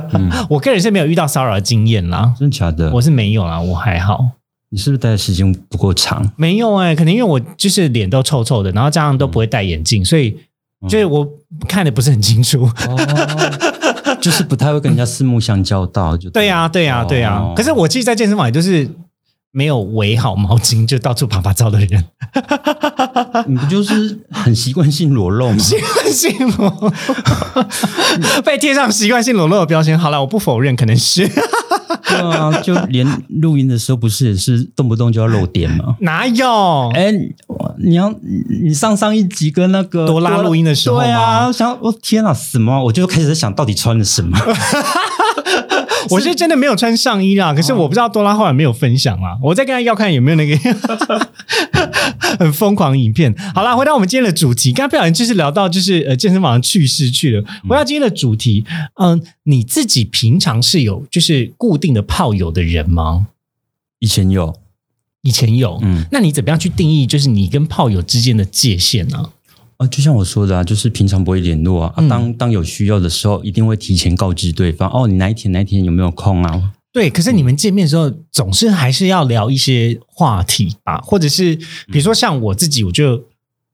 [0.50, 2.90] 我个人是没有遇到骚扰的经验啦，真的假的？
[2.92, 4.26] 我是没有啦，我还好。
[4.70, 6.32] 你是不是戴的时间不够长？
[6.36, 10.36] 没有哎，可能因为我就是脸都臭臭的，然后加上都不会戴眼镜，所以
[10.88, 11.28] 就是我
[11.68, 12.68] 看的不是很清楚，
[14.20, 16.16] 就是不太会跟人家四目相交到。
[16.16, 17.52] 就对呀， 对呀，对呀。
[17.54, 18.88] 可是我其实，在健身房也就是。
[19.52, 22.04] 没有围好毛巾就到处爬爬照的人，
[23.46, 25.58] 你不就是很习惯性裸露吗？
[25.58, 26.92] 习惯性裸，
[28.42, 29.98] 被贴上习惯性裸露的标签。
[29.98, 31.28] 好了，我不否认，可能是。
[31.28, 35.96] 对啊，就连录音的时候，不是也是动不动就要露点吗？
[36.00, 36.90] 哪有？
[36.94, 37.12] 哎，
[37.78, 38.12] 你要
[38.62, 42.84] 你上上一集跟那个多拉录音的时候对啊，我想我天啊，什么？
[42.84, 44.38] 我就开始在想到底穿了什么。
[46.10, 49.38] 我是真的没有穿上衣啦，可是我不知道多拉后来没有分享啊。
[49.42, 50.56] 我再跟他要看有没有那个
[52.38, 53.34] 很疯狂影片。
[53.54, 57.44] 好啦，回到我们今天的主题，刚刚不小心就是聊到就是呃健身房的趣事去了。
[57.68, 63.28] 回到今天的主题，嗯，你自己平常是有就是固定的炮友的人吗？
[63.98, 64.54] 以前有，
[65.22, 69.30] 以前有，嗯，那你怎么样去定义就是你跟炮友之间的界限呢？
[69.86, 71.94] 就像我说的啊，就是平常不会联络啊。
[72.08, 74.90] 当当有需要的时候，一定会提前告知对方。
[74.90, 76.72] 哦，你哪一天哪一天有没有空啊？
[76.92, 81.56] 对，可是你们见面的时候，总是还是要聊一些话题吧，或者是
[81.90, 83.24] 比如说像我自己，我就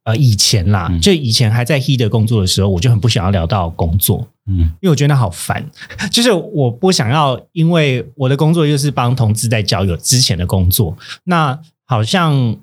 [0.04, 5.68] 呃以前啦，就以前还在 He 的工作的时候，我就很不想要聊到工作，嗯，因为我觉得那好烦，
[6.12, 12.56] 就是我不想要，因为我的工作又是帮同志在交友之前的工作，那好像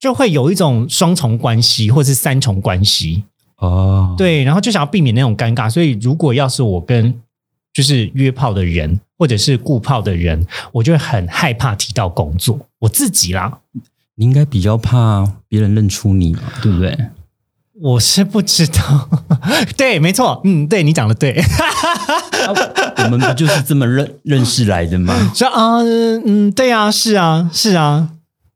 [0.00, 3.22] 就会有一种双重关系，或是三重关系
[3.58, 7.14] 哦，对，然后就想要避免那种尴尬，所以如果要是我跟
[7.72, 8.98] 就是约炮的人。
[9.20, 12.58] 或者是顾炮的人，我就会很害怕提到工作。
[12.78, 13.58] 我自己啦，
[14.14, 16.96] 你应该比较怕别人认出你嘛，对不对？
[17.82, 19.10] 我是不知道，
[19.76, 21.38] 对，没错，嗯，对你讲的对，
[23.04, 25.14] 我们不就是这么认认识来的吗？
[25.36, 25.76] 说啊，
[26.24, 28.08] 嗯，对啊，是啊，是啊，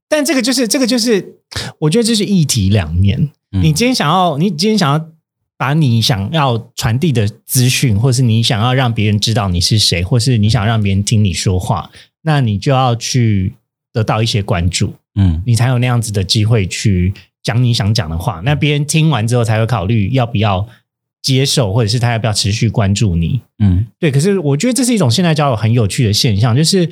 [0.09, 1.37] 但这个就是这个就是，
[1.81, 3.31] 我觉得这是一体两面。
[3.51, 5.09] 你今天想要，你今天想要。
[5.57, 11.91] 把你想要传递的资讯，或是你想要让别人知道你是谁，或是你想让别人听你说话，
[12.23, 13.55] 那你就要去
[13.93, 18.43] 得到一些关注，嗯，你才有那样子的机会去讲你想讲的话。
[18.45, 20.67] 那别人听完之后，才会考虑要不要
[21.23, 24.11] 接受，或者是他要不要持续关注你，嗯，对。
[24.11, 26.91] 可是我觉得这是一种现代交友很有趣的现象，就是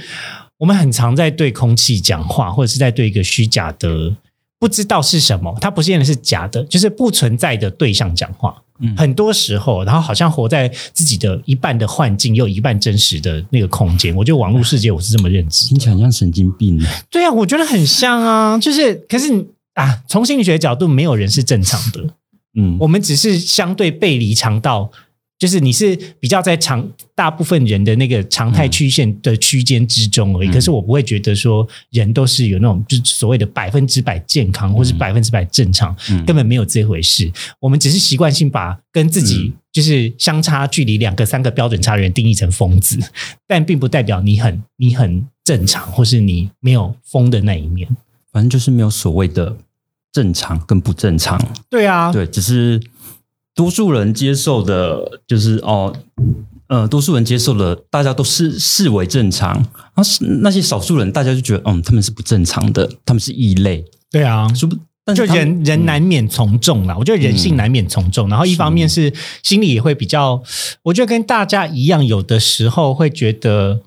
[0.62, 4.14] 我们很常在对空气讲话，或者是在对一个虚假的。
[4.60, 8.62] 不知道是什么，它不见得是假的，就是不存在的对象讲话。
[8.78, 14.14] 嗯，很多时候，然后好像活在自己的一半的幻境，又一半真实的那个空间。
[14.14, 15.66] 我觉得网络世界，我是这么认知。
[15.66, 16.80] 听起来像神经病。
[17.10, 18.56] 对啊，我觉得很像啊。
[18.56, 19.44] 就是，可是
[19.74, 22.04] 啊，从心理学角度，没有人是正常的。
[22.54, 24.92] 嗯，我们只是相对背离肠道。
[25.42, 37.28] 就是你是比较在常大部分人的那个常态曲线的区间之中而已，可是我不会觉得说人都是有那种就是所谓的百分之百健康或是百分之百正常，根本没有这回事。
[37.58, 42.96] 我们只是习惯性把跟自己就是相差距离两个三个标准差的人定义成疯子，
[43.48, 47.88] 但并不代表你很你很正常，或是你没有疯的那一面。
[48.30, 49.56] 反正就是没有所谓的
[50.12, 51.36] 正常跟不正常。
[51.68, 52.80] 对啊，对，只是。
[53.54, 55.94] 多数人接受的，就是哦，
[56.68, 59.66] 呃，多数人接受的，大家都视视为正常。
[59.94, 60.02] 那
[60.40, 63.84] 那些少数人，大家就觉得，嗯，他们是不正常的，他们是异类。
[64.10, 64.76] 对啊，是不？
[65.16, 66.96] 就人人难免从众啦。
[66.96, 68.28] 我觉得人性难免从众。
[68.28, 69.12] 然后一方面是
[69.42, 70.40] 心里也会比较，
[70.84, 73.80] 我觉得跟大家一样，有的时候会觉得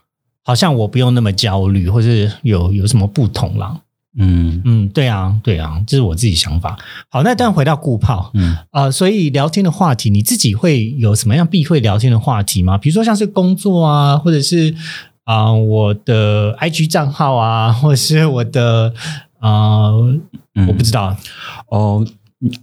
[0.43, 3.79] 好像我不用那么焦虑，或是有有什么不同啦。
[4.17, 6.77] 嗯嗯，对啊，对啊，这是我自己想法。
[7.09, 12.77] 好，那但回到顾炮，嗯啊，所以聊天的话题，你自己会有什么样避讳聊天的话题吗？
[12.77, 14.73] 比如说像是工作啊，或者是
[15.25, 18.93] 啊我的 IG 账号啊， 或者是我的
[19.39, 19.91] 啊，
[20.67, 21.15] 我不知道
[21.69, 22.05] 哦，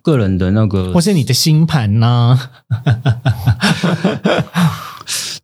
[0.03, 2.39] 个人的那个，或是你的星盘呢？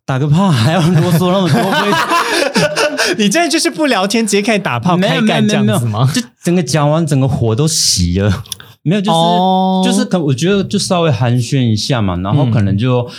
[0.05, 1.61] 打个炮还要啰嗦那么多？
[3.17, 6.09] 你真的就是不聊天，直接开始打炮开干这样子吗？
[6.13, 8.43] 就整个讲完，整个火都熄了。
[8.83, 9.11] 没有，就
[9.83, 13.09] 是就是可，我觉得就稍微寒暄一下嘛，然后可能就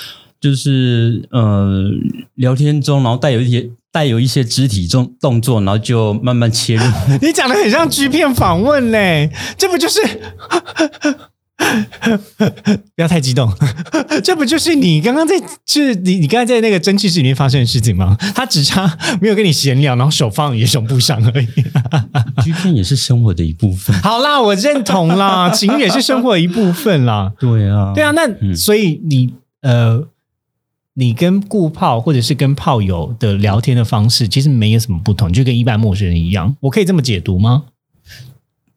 [0.40, 1.84] 就是呃
[2.36, 6.82] 聊天中，然后带有一些带有一些肢体动动作，然后就慢慢切入。
[7.20, 10.00] 你讲的很像 G 片访问嘞，这不就是？
[12.96, 13.52] 不要太激动，
[14.24, 18.16] 这不就是你刚刚在，就是你你刚才在那个蒸汽室里面发生的事情吗？
[18.34, 21.46] 他只差没有跟你闲聊，然后手放你的胸部上而已。
[22.42, 23.94] G 片也是生活的一部分。
[24.00, 27.32] 好啦，我认同啦，情也是生活的一部分啦。
[27.38, 30.02] 对啊，对啊，那所以你呃，
[30.94, 36.56] 你跟顾炮或者是跟炮友的聊天的方式，其实没有什么不同，就跟一般陌生人一样。
[36.60, 37.64] 我可以这么解读吗？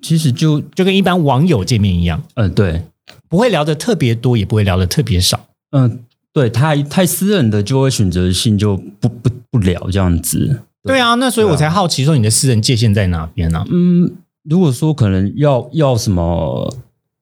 [0.04, 2.84] 其实就就跟一般网友见面一样，嗯，对，
[3.30, 6.00] 不会聊的特别多，也不会聊的特别少，嗯，
[6.34, 10.60] 对，太太私人的就会选择性就不不不聊这样子。
[10.84, 13.66] 对啊，那所以我才好奇说你的私人界限在哪边呢？
[13.72, 14.12] 嗯，
[14.44, 16.76] 如果说可能要要什么，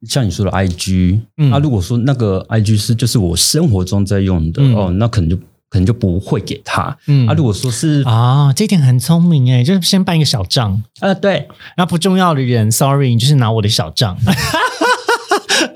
[0.08, 5.38] 像你说的 I G，那如果说那个 I G 是就是我生活中在用的哦，那可能就。
[5.72, 6.96] 可能就不会给他。
[7.08, 10.84] 嗯，啊，如果说是啊，这点很聪明哎，就是先办一个小账。
[11.00, 14.18] 呃，对，然后不重要的人，sorry，你就是拿我的小账。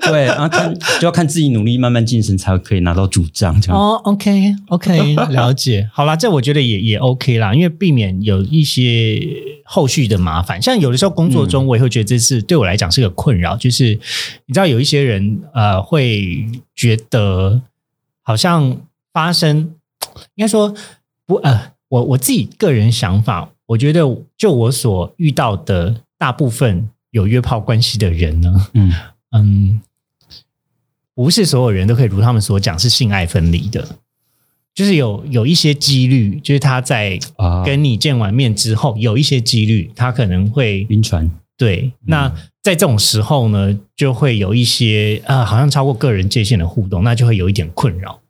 [0.02, 3.58] 对，然后看就要看自己努力，慢慢晋升才可以拿到主账。
[3.60, 5.88] 这样哦，OK，OK， 了解。
[5.92, 9.18] 好啦，这我觉得也也 OK 啦，因为避免有一些
[9.64, 10.60] 后续的麻烦。
[10.60, 13.98] 像有的时候工作中，我也会觉得这是对我来讲是个困扰，就是
[14.44, 17.62] 你知道有一些人呃会觉得
[18.22, 18.76] 好像
[19.12, 19.70] 发生。
[20.34, 20.74] 应该说
[21.26, 24.00] 不呃，我我自己个人想法，我觉得
[24.36, 28.92] 就我所遇到的大部分有约炮关系的人呢，嗯
[29.32, 29.80] 嗯，
[31.14, 33.86] 不是所有人都可以如他们所讲是性爱分离的，
[34.74, 37.18] 就是有有一些几率，就是他在
[37.64, 41.30] 跟你见完面之后，有一些几率他可能会晕船。
[41.58, 42.28] 对，那
[42.62, 48.20] 在这种时候呢，就会有一些呃，好像超过个人界限的互动，那就会有一点困扰。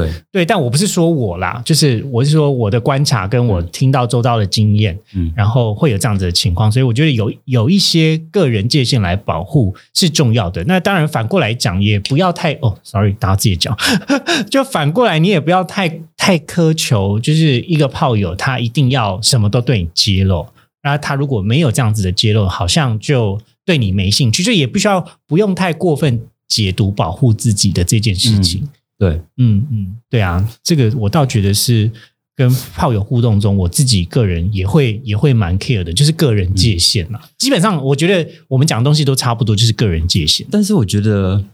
[0.00, 0.12] 对。
[0.30, 10.62] 对，但我不是说我啦，就是我是说我的观察跟我听到周遭的经验，嗯，然后会有这样子的情况，所以我觉得有有一些个人界限来保护是重要的。
[10.64, 13.76] 那当然反过来讲，也不要太哦，sorry，打到自己脚，
[14.50, 20.46] 就反过来你也不要太太苛求，就是一个炮友他一定要什么都对你揭露，
[20.82, 28.68] 那他如果没有这样子的揭露，好像就对你没兴趣，就也不需要不用太过分解读保护自己的这件事情。
[28.98, 31.90] 对，嗯嗯，对啊，这个我倒觉得是
[32.34, 37.20] 跟炮友互动中，我自己个人也会也会蛮 care 的，就是个人界限嘛。
[37.38, 40.46] 基本上，我觉得我们讲的东西都差不多，就是个人界限。
[40.50, 41.44] 但是，我觉得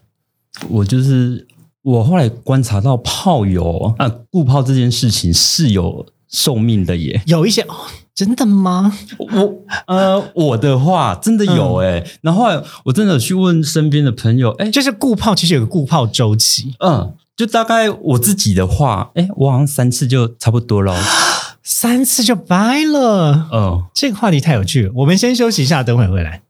[0.69, 1.47] 我就是
[1.83, 7.23] 我后来观察到炮友啊，固炮这件事情是有寿命的耶。
[7.27, 7.75] 有一些哦，
[8.15, 8.97] 真的吗？
[9.19, 9.55] 我
[9.87, 12.05] 呃，我的话真的有哎。
[12.23, 12.45] 然后
[12.85, 17.15] 我真的去问身边的朋友，哎，就是固炮其实有个固炮周期，嗯。
[17.35, 20.95] 就大概我自己的话，哎，我好像三次就差不多了，
[21.65, 23.49] 三次就掰了。
[23.51, 26.43] 嗯，这个话题太有趣了，我们先休息一下，等会回来。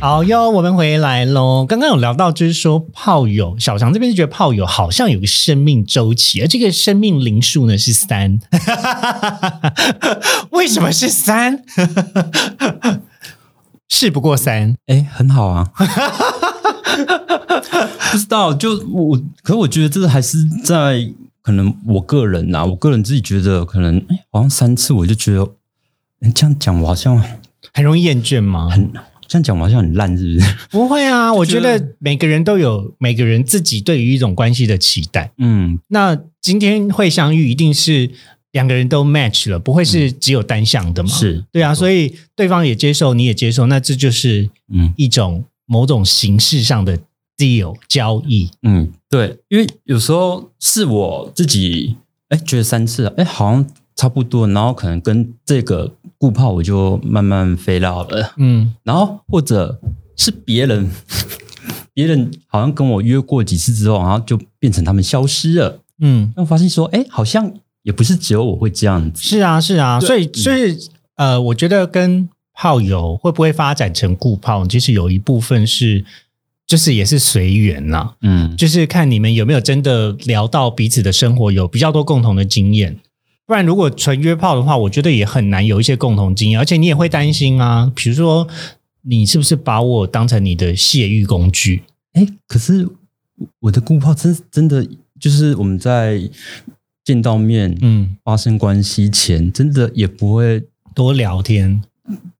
[0.00, 1.64] 好哟，我们回来喽。
[1.64, 8.40] 刚刚有聊到，就是说炮友小强这边是觉得炮友好像有个生命周期，而这个生命灵数呢是三。
[10.50, 11.62] 为什么是三？
[13.88, 15.70] 事不过三，哎，很好啊。
[18.12, 25.48] 不知道，就我，可我觉得这还是在可能我个人呐，我个人自己觉得可能，哎，好像三次我就觉得，
[26.34, 27.22] 这样讲我好像
[27.72, 28.68] 很容易厌倦吗？
[28.70, 28.90] 很
[29.28, 30.56] 这样讲我好像很烂，是不是？
[30.70, 35.32] 不会啊， 我觉得每个人都有每个人自己对于一种关系的期待。
[35.38, 38.10] 嗯，那今天会相遇，一定是。
[38.56, 41.10] 两个人都 match 了，不会是只有单向的嘛？
[41.10, 46.98] 是对啊，所以对方也接受，你也接受，那这就是嗯一种某种形式上的
[47.36, 48.48] deal 交易。
[48.62, 51.96] 嗯，对，因为有时候是我自己
[52.30, 59.78] 哎觉得三次哎好像差不多，然后可能跟这个固炮我就慢慢飞到了，嗯，然后或者
[60.16, 60.90] 是别人
[61.92, 67.52] 别人好像跟我约过几次之后，然后就变成他们消失了，嗯，那我发现说哎好像。
[67.86, 70.76] 也不是只有我会这样子，是啊，是啊，所以，所以，
[71.14, 76.04] 呃，我觉得跟炮友会不会发展成固炮，其实有一部分是，
[76.66, 82.98] 就是也是随缘呐，嗯，就是看你们有没有真的聊到彼此的生活，有比较多共同的经验，
[83.46, 88.48] 不然如果纯约炮的话，我觉得也很难有一些共同经验，而且你也会担心啊，比如说
[89.02, 91.84] 你是不是把我当成你的泄欲工具？
[92.14, 92.88] 哎，可是
[93.60, 94.84] 我的固炮真真的
[95.20, 96.28] 就是我们在。
[97.06, 101.80] 见到面，嗯，发生关系前，真的也不会多聊天，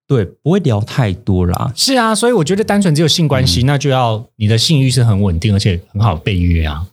[0.08, 1.72] 对，不会聊太多啦。
[1.76, 6.84] 是啊，所以我觉得单纯只有性关系，那就要你的性欲是很稳定，而且很好被约啊。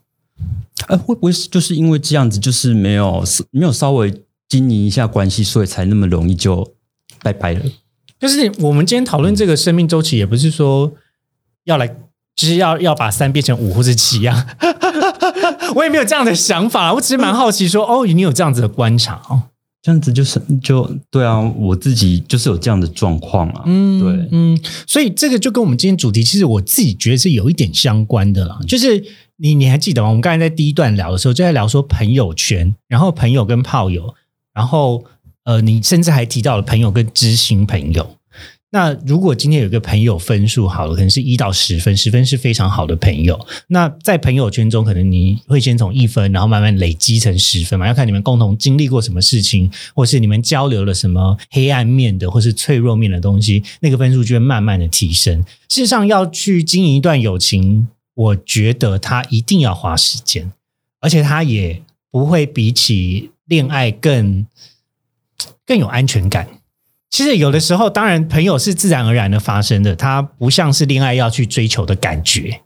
[0.87, 4.13] 呃，会不会就是因为这样子，就是没有没有稍微
[4.47, 6.75] 经营一下关系，所以才那么容易就
[7.23, 7.61] 拜拜了？
[8.19, 10.93] 就是我们今天讨论这个生命周期，也不是说
[11.63, 11.97] 要来。
[12.35, 14.47] 就是要要把三变成五或者七啊！
[15.75, 19.43] 我也没有这样的想法，我只是蛮好奇说，哦，你有这样子的观察哦，
[19.81, 28.59] 这样子就是就对啊，我自己就是有这样的状况啊，嗯，对，嗯，所以这个就跟我们今天主题，其实我自己觉得是有一点相关的啦。
[28.67, 29.03] 就是
[29.37, 30.09] 你你还记得吗？
[30.09, 34.13] 我们刚才在第一段聊的时候，就在聊说朋友圈，然后朋友跟炮友，
[34.53, 35.03] 然后
[35.45, 38.15] 呃，你甚至还提到了朋友跟知心朋友。
[38.73, 43.39] 那如果今天有一个朋友分数好了，可能是一到十分，十分是非常好的朋友。
[43.67, 47.85] 那在朋友圈中，可能你会先从一分，然后慢慢累积成十分嘛？
[47.85, 55.43] 要看你们共同经历过什么事情，或是你们交流了什么黑暗面的，或是脆弱面的东西，那个分数就会慢慢的提升。
[55.69, 60.51] 事实上，要去经营一段友情，我觉得他一定要花时间，
[60.99, 64.47] 而且他也不会比起恋爱更
[65.63, 66.47] 更有安全感。
[67.13, 72.61] 其实有的时候，当然朋友是自然而然的发生的，它不像是恋爱要去追求的感觉。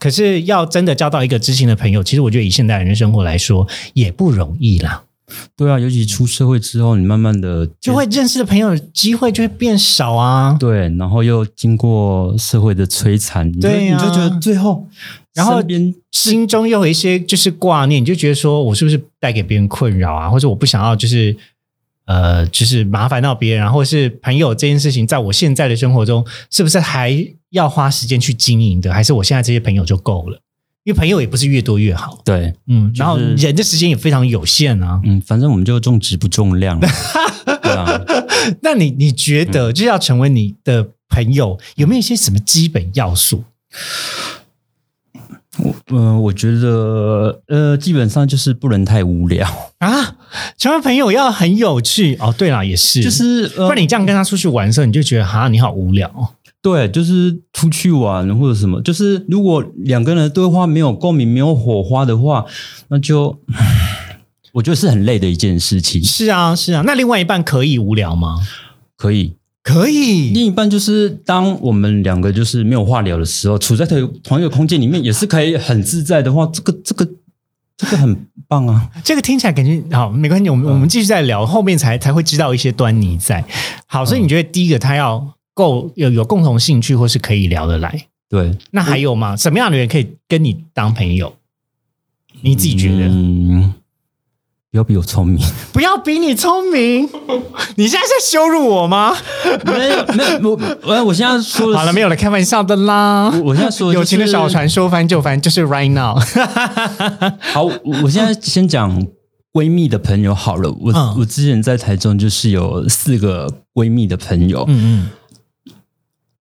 [0.00, 5.04] 可是要真的交到一个知心的朋友，其实我觉得以现代人的生活来说也不容易啦。
[5.56, 10.56] 对啊，尤其出社会之后，你慢慢的就会认识的朋友机会就会变少啊。
[10.58, 14.88] 对，然后又经过社会的摧残，对你就觉得最后，
[15.34, 15.62] 然后
[16.10, 21.36] 心中又有一些就是挂念，你就觉得说我是不是带给别人困扰啊，或者我不想要就是。
[22.06, 30.38] 呃，就是麻烦到别人，然后是朋友这件事情，在我现在的生活中，是不是还要花时间去经营的，还是我现在这些朋友就够了？
[30.84, 32.20] 因为朋友也不是越多越好。
[32.26, 35.00] 对，嗯，然后人的时间也非常有限啊。
[35.04, 36.78] 嗯，反正我们就重质不重量。
[37.62, 37.98] 对啊，
[38.60, 43.44] 那你你觉得就要成为你的朋友，有没有一些什么基本要素？
[45.56, 49.48] 我呃，我觉得呃，基本上就是不能太无聊
[49.78, 50.16] 啊。
[50.56, 52.34] 成为朋友要很有趣哦。
[52.36, 56.34] 对啦，也是，就是不然你这样跟他出去玩的时候，你就觉得哈，你好无聊。
[56.62, 62.46] 对，就是出去玩或者什么，就是如果两个人对话没有共鸣、没有火花的话，
[62.88, 63.38] 那就
[64.54, 66.02] 我觉得是很累的一件事情。
[66.02, 66.82] 是啊，是啊。
[66.86, 68.38] 那另外一半可以无聊吗？
[68.96, 69.34] 可以。
[69.62, 77.08] 可以，另一半就是当我们两个就是没有话聊的时候，处在同同一个空间里面，也是可以很自在的话，这个这个
[77.76, 78.88] 这个很棒啊！
[79.02, 83.44] 这个听起来感觉好，没关系，我们我们继续再聊，后面才才会知道一些端倪在。
[83.86, 88.06] 好，所以你觉得第一个他要够有有共同兴趣或是可以聊得来？
[88.28, 89.36] 对，那还有吗？
[89.36, 91.34] 什么样的人可以跟你当朋友？
[92.42, 93.08] 你自己觉得？
[94.74, 95.40] 不要比我聪明，
[95.72, 97.08] 不要比你聪明。
[97.78, 99.16] 你现在在羞辱我吗？
[99.66, 103.30] 没有，没有，我我我现在说好了，没有了，开玩笑的啦。
[103.44, 106.18] 我现在说友情的小船说翻就翻，就是 right now。
[107.54, 107.62] 好，
[108.02, 109.00] 我现在先讲
[109.52, 110.68] 闺蜜的朋友好了。
[110.72, 114.64] 我我之前在台中就是有四个闺蜜的朋友。
[114.66, 115.08] 嗯
[115.62, 115.72] 嗯。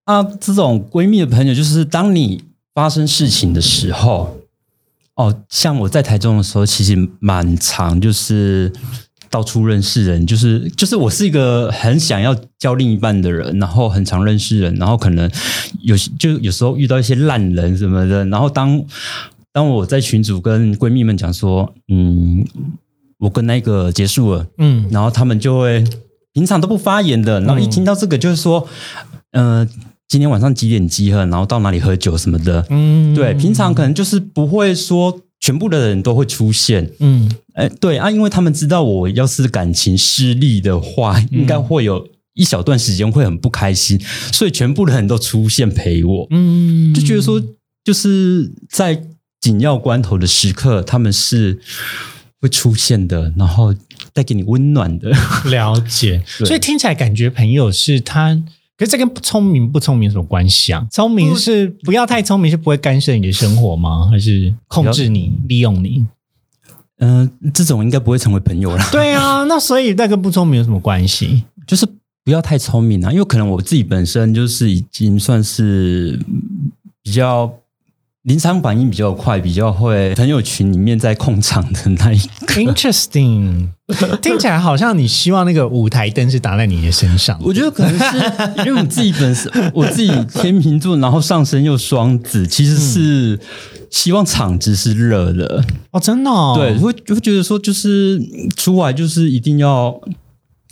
[0.06, 4.38] 啊，这种闺蜜的朋友，就是当你发生事情的时候。
[5.16, 8.74] 哦，像我在台中的时候，其实蛮长，就是
[9.30, 15.30] 到处认识人，就是就是我是一个很想要交另一半的人，然后很常认识人，然后可能
[15.82, 18.84] 有就有时候遇到一些烂人什么的，然后当
[19.52, 22.44] 当我在群组跟闺蜜们讲说，嗯，
[23.20, 25.84] 我跟那个结束了，嗯，然后他们就会
[26.34, 28.68] 平常都不发言的，然后一听到这个就是说，
[29.34, 29.70] 嗯。
[30.08, 31.26] 今天晚上几点集合？
[31.26, 32.64] 然后到哪里喝酒什么的？
[32.70, 36.92] 嗯，对，平常可能就是不会说全部的人都会出现。
[37.00, 44.00] 嗯，哎，对啊，因为他们知道我要是感情失利的话，应该会有一小段时间会很不开心，
[44.32, 46.28] 所以全部的人都出现陪我。
[46.30, 47.42] 嗯，就觉得说
[47.84, 49.04] 就是在
[49.42, 51.60] 紧要关头的时刻，他们是
[52.40, 53.74] 会出现的，然后
[54.14, 55.12] 带给你温暖的
[55.46, 56.24] 了解。
[56.46, 58.40] 所以听起来感觉朋友是他。
[58.84, 60.86] 可是这跟聪明不聪明有什么关系啊？
[60.92, 64.10] 聪明是不要太聪明，是不会干涉你的生活吗？
[64.12, 66.06] 还是控制你、利用你？
[66.98, 68.84] 嗯，这种应该不会成为朋友了。
[68.92, 71.46] 对啊， 那所以那跟不聪明有什么关系？
[71.66, 71.88] 就是
[72.26, 76.20] 不要太聪明啊，因为可能我自己本身就是已经算是
[77.02, 77.50] 比较。
[78.24, 82.54] 临场反应比较快，比较会朋友群里面在控场的那一个。
[82.54, 83.68] Interesting，
[84.22, 87.38] 听起来好像你希望那个舞台灯是打在你的身上。
[87.44, 90.08] 我觉得可能是因为我自己本身，我自己
[90.40, 93.38] 天秤座，然后上升又双子，其实是
[93.92, 95.62] 希望场子是热的
[95.92, 96.32] 哦，真的。
[96.56, 98.22] 对，会会觉得说，就是
[98.56, 100.00] 出来就是一定要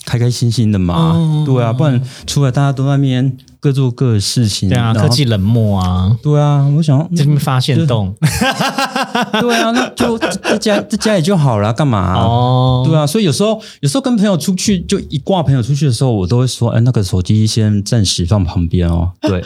[0.06, 1.44] 开开心心的嘛。
[1.46, 3.38] 对啊，不然出来大家都在面。
[3.62, 8.12] 各做各的事情，对啊，科技冷漠啊，对啊，我想这边发现洞，
[9.40, 12.16] 对啊，那就在家在家里就好了，干嘛？
[12.18, 19.12] 哦，对啊，所以有时候有时候跟朋友出去，就一挂朋友出去的时候，我都会说，哎，那个手机先暂时放旁边哦。
[19.22, 19.44] 对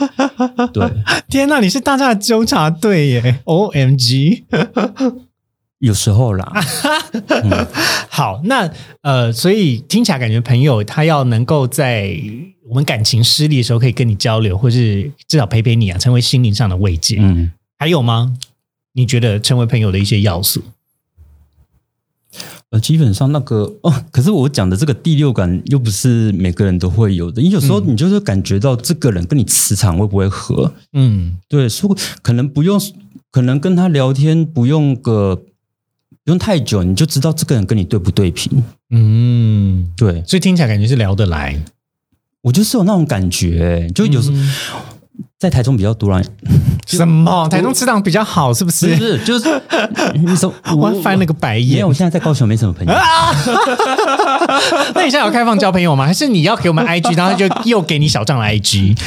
[0.71, 0.89] 对，
[1.27, 4.45] 天哪，你是大家的纠察队耶！O M G，
[5.85, 6.51] 有时候啦。
[8.09, 8.69] 好，那
[9.01, 12.19] 呃，所以听起来感觉朋友他要能够在。
[12.67, 17.17] 我们感情失利的时候，可以跟你交流，或是至少陪陪你啊，成为心灵上的慰藉。
[17.19, 18.35] 嗯，还有吗？
[18.93, 20.63] 你觉得成为朋友的一些要素？
[22.71, 27.39] 呃，基本上那个 哦，可是我讲的这个第六感又不是每个人都会有的。
[27.39, 30.73] 你有时候你就是感觉到这个人跟你磁场会不会合？
[30.93, 32.81] 嗯，对，说可能不用，
[33.29, 35.43] 可能跟他聊天不用个不
[36.25, 38.63] 用太久，你就知道这个人跟你对不对频。
[38.89, 41.59] 嗯，对，所以听起来感觉是聊得来。
[42.41, 44.31] 我就是有那种感觉，就有时
[45.39, 46.23] 在台中比较多人。
[46.85, 47.47] 什么？
[47.49, 48.87] 台中磁场比较好，是不是？
[48.87, 49.61] 不是，就是
[50.15, 51.71] 你说 我翻了个白眼。
[51.71, 52.93] 因为我现在在高雄没什么朋友。
[54.93, 56.05] 那你现在有开放交朋友吗？
[56.05, 58.97] 还是你要给我们 IG， 然后就又给你小账的 IG？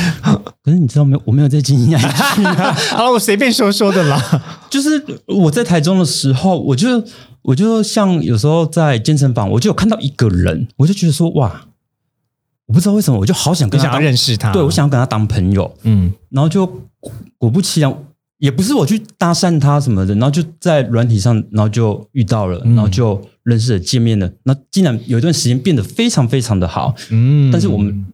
[0.65, 1.23] 可是你知道没有？
[1.25, 2.45] 我没有在经营 IG。
[2.97, 4.21] 好了，我随便说说的啦。
[4.69, 7.03] 就是我在台中的时候，我就
[7.43, 11.63] 我就像有时候在健身房，我就有看到一个人，我就觉得说哇。
[12.69, 16.67] 我不知道为什么，我就好想跟他认识他，对我想要跟他当朋友，嗯，然后就
[17.39, 17.93] 果不其然，
[18.37, 28.07] 也不是我去搭讪他什么的，然后就在软体上，然后就遇到了，然后就认识了，见面了，那竟然有一段时间变得非常非常的好，嗯，但是我们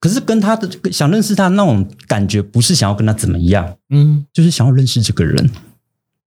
[0.00, 5.50] 可是跟他的想认识他那种感觉，不是想要跟他怎么样，嗯，就是想要认识这个人。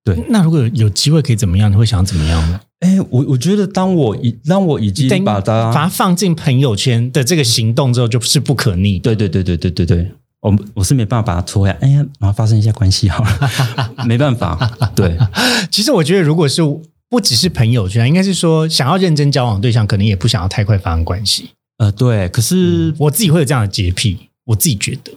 [0.04, 1.72] 对，那如果有机会可以怎么样？
[1.72, 2.60] 你会想怎么样呢？
[2.82, 9.00] 哎，我我觉得，当我已当我已经把它把它放进朋友圈的这个行动之后，就是不可逆。
[9.00, 10.12] 对对对对对对对，
[10.42, 11.78] 我我是没办法把它拖下。
[11.80, 14.58] 哎呀，然后发生一下关系好了， 没办法。
[14.96, 15.18] 对，
[15.72, 16.62] 其实我觉得，如果是
[17.08, 21.50] 不只是朋友圈，应该是说想要认真交往对象，可能也不想要太快发生关系。
[21.78, 22.28] 呃，对。
[22.30, 25.12] 可是我自己会有这样的洁癖，我自己觉得。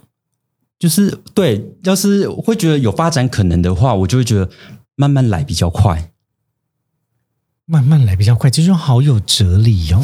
[0.78, 4.50] 就是对，要是会觉得有发展可能的话，我就会觉得
[4.96, 6.10] 慢慢来比较快。
[7.66, 10.02] 慢慢来比较快，这种好有哲理哦。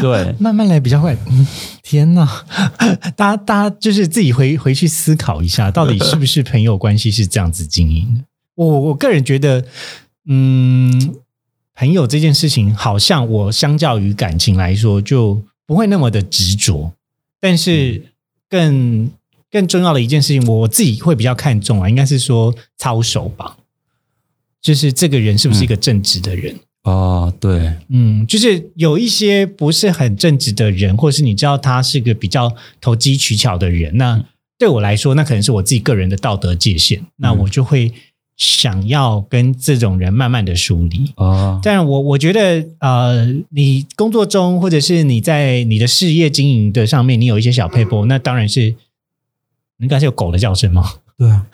[0.00, 1.16] 对，慢慢来比较快。
[1.28, 1.46] 嗯
[1.82, 2.44] 天哪，
[3.16, 8.24] 大家大家就是自己回回去思考一下，到底是不是朋友关系是这样子经营的？
[8.56, 9.64] 我我个人觉得，
[10.28, 11.14] 嗯，
[11.74, 16.92] 朋友这件事情，好像我相较于感情来说，就不会那么的执着，
[17.40, 18.12] 但是。
[18.48, 19.10] 更
[19.50, 23.56] 更重要的一件事情，我自己会比较看重啊，应该是说操守吧，
[24.66, 26.58] 就是这个人是不是一个正直的人？
[26.82, 34.24] 哦，对，嗯，就是有一些不是很正直的人，或是你知道他是个比较投机取巧的人，那
[34.58, 37.92] 对我来说，那可能是我自己个人的道德界限，那我就会。
[38.38, 41.10] 想要跟这种人慢慢的梳理。
[41.16, 48.74] 哦，但我我觉得呃，你工作中或者是你在你的事业经营的上面，你有一些小配波，那当然是
[49.78, 50.84] 应该是有狗的叫声吗？
[51.18, 51.46] 对啊，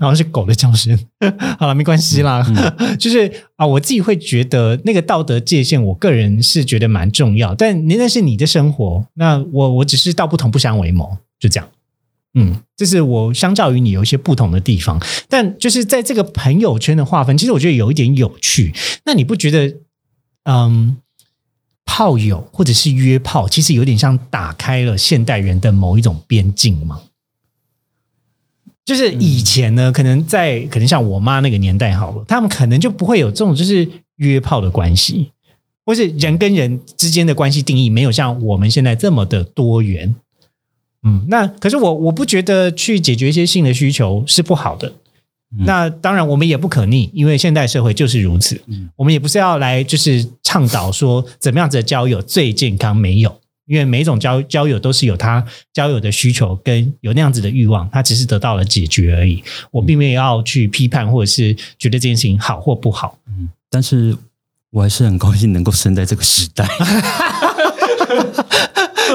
[0.00, 0.98] 后是狗的叫声。
[1.58, 2.42] 好了，没关系啦，
[2.98, 7.54] 就是啊，我自己会觉得那个道德界限，我个人是觉得蛮重要。
[7.54, 11.68] 但那那是你的生活，那我我只是道不同不相为谋，就这样。
[12.36, 14.98] 嗯，这是我相较于你有一些不同的地方，
[15.28, 18.74] 但就是在这个朋友圈的划分，其实我觉得有一点有趣。
[19.04, 19.76] 那你不觉得，
[20.44, 20.96] 嗯，
[21.84, 27.02] 炮友或者是约炮，其实有点像打开了现代人的某一种边境吗？
[28.84, 35.30] 就是以前呢，可能在可能像我妈那个年代好了，他们可能就不会有这种就是约炮的关系，
[35.86, 40.14] 或是人跟人之间的关系定义没有像我们现在这么的多元。
[41.02, 44.92] 嗯，那可是我我不觉得去解决一些性的需求是不好的。
[45.56, 48.60] 那当然我们也不可逆，因为现代社会就是如此。
[48.96, 59.42] 我们也不是要来就是倡导说怎么样子的交友最健康，没有，因为每一种交交友都是有他交友的需求跟有那样子的欲望，他只是得到了解决而已。
[59.70, 63.18] 我并没有要去批判或者是觉得这件事情好或不好。
[63.28, 64.16] 嗯，但是
[64.70, 66.68] 我还是很高兴能够生在这个时代。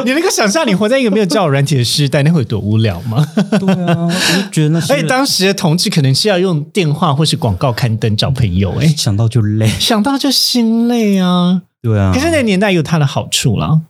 [0.05, 3.25] 你能够想象你活在一个没有交友软体的时代，那会有多无聊吗？
[3.59, 4.79] 对啊，我就觉得那。
[4.89, 11.63] 而且当时的同志可能是要用电话或是广告刊登找朋友，哎，想到就累，想到就心累啊。
[11.81, 13.81] 对啊，可是那个年代有它的好处了，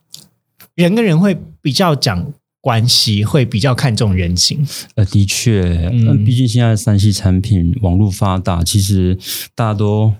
[0.83, 2.33] 人跟人会比较讲。
[2.61, 9.17] 关系会比较看重人情，呃，的确，嗯，毕竟现在三 C 产品网络发达，其实
[9.55, 10.13] 大家都，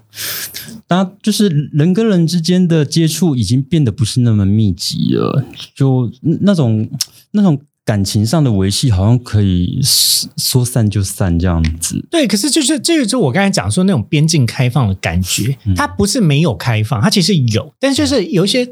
[0.88, 5.44] 大家就是人跟人之间的接触已经变得不是那么密集了，
[5.76, 6.90] 就那种
[7.32, 12.08] 那种感情上的维系，好像可以说散就散这样子。
[12.10, 18.66] 对，可是就是这个，就我刚才讲说那种边境开放的感觉，它不是没有开放，它其实有，但就是有一些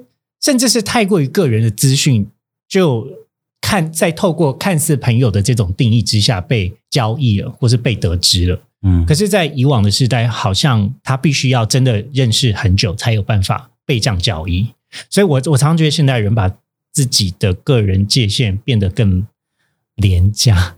[0.47, 2.25] 甚至是太过于个人的资讯
[2.69, 3.05] 就。
[3.59, 8.61] 看，在透过看似朋友的这种定义之下被交易了，或是被得知了。
[8.83, 14.67] 嗯，可是，在以往的时代，好像他必须要真的认识很久，才有办法被这样交易。
[15.09, 16.49] 所以，我我常常觉得现代人把
[16.93, 19.27] 自己的个人界限变得更
[19.95, 20.77] 廉价。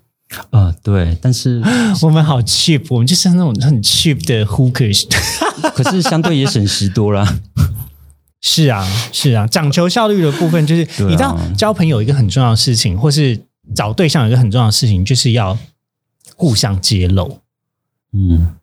[0.50, 1.62] 啊，对，但是
[2.02, 5.06] 我们好 cheap，我们就是那种很 cheap 的 hookers，
[5.76, 7.40] 可是相对也省时多了。
[8.42, 13.40] 是啊，是啊，讲求效率的部分就是，你知道，交朋友一个很重要的事情，或是
[13.76, 15.58] 找对象一个很重要的事情，就是要
[16.36, 17.40] 互相揭露。
[18.14, 18.56] 嗯，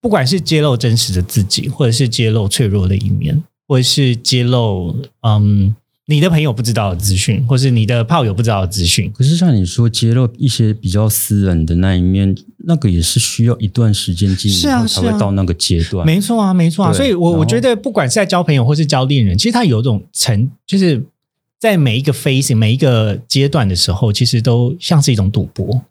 [0.00, 5.74] 不管是揭露真实的自己，或者是揭露脆弱的一面，或者是揭露，嗯。
[6.12, 16.04] 你的朋友不知道的资讯，或是你的炮友不知道的资讯，可是像你说揭露一些比较私人的那一面，那个也是需要一段时间经营，才会到那个阶段。
[16.04, 16.92] 没错啊，没错啊。
[16.92, 21.02] 所以，我我觉得，不管是在交朋友或是交恋人，其实他有一种成，就是
[21.58, 25.82] 在每一个 phase、每一个阶段的时候，其实都像是一种赌博。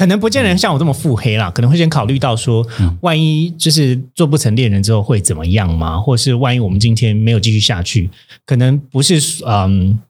[0.00, 2.66] 可能不见得像我这么腹黑啦，可能会先考虑到说，
[3.02, 6.00] 万一就是做不成恋人之后会怎么样吗？
[6.00, 8.08] 或是万一我们今天没有继续下去，
[8.46, 10.00] 可能不是嗯，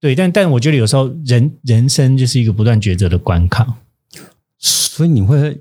[0.00, 3.76] 对，但但我觉得有时候人人生就是一个不断抉择的关卡，
[4.58, 5.60] 所以你会，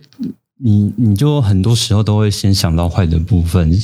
[0.58, 3.78] 你你就很多时候都会先想到坏的部分，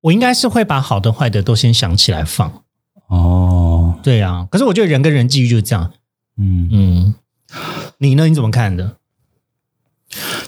[0.00, 2.64] 我应该是会把好的坏的都先想起来放
[3.06, 3.96] 哦。
[4.02, 4.48] 对啊。
[4.50, 5.92] 可是我觉得人跟人际遇就是这样。
[6.36, 7.14] 嗯嗯，
[7.98, 8.28] 你呢？
[8.28, 8.96] 你怎么看的？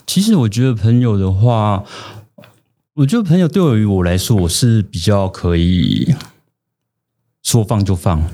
[0.06, 1.84] 其实我觉得朋友的话，
[2.94, 6.14] 我觉得朋友对于我来说，我是比较可以
[7.42, 8.28] 说放就放。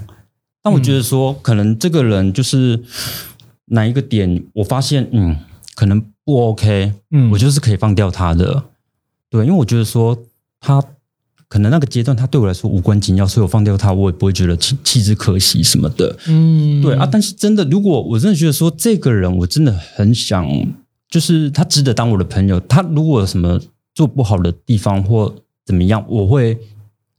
[0.63, 2.83] 但我觉得说，可能这个人就是
[3.67, 5.39] 哪一个点，我发现嗯，
[5.75, 8.65] 可能不 OK，嗯，我就是可以放掉他的。
[9.31, 10.25] 对，因为我觉得说
[10.61, 10.83] 他
[11.49, 16.17] 可能那个阶段他对我来说无关紧要，所以我放掉他，我也不会觉得弃弃之可惜什么的。
[16.27, 17.09] 嗯，对啊。
[17.11, 20.47] 但是真的，如果我真的觉得说这个人，我真的很想。
[21.09, 22.59] 就是他值得当我的朋友。
[22.61, 23.61] 他如果有什么
[23.95, 25.33] 做不好的地方或
[25.65, 26.59] 怎么样，我会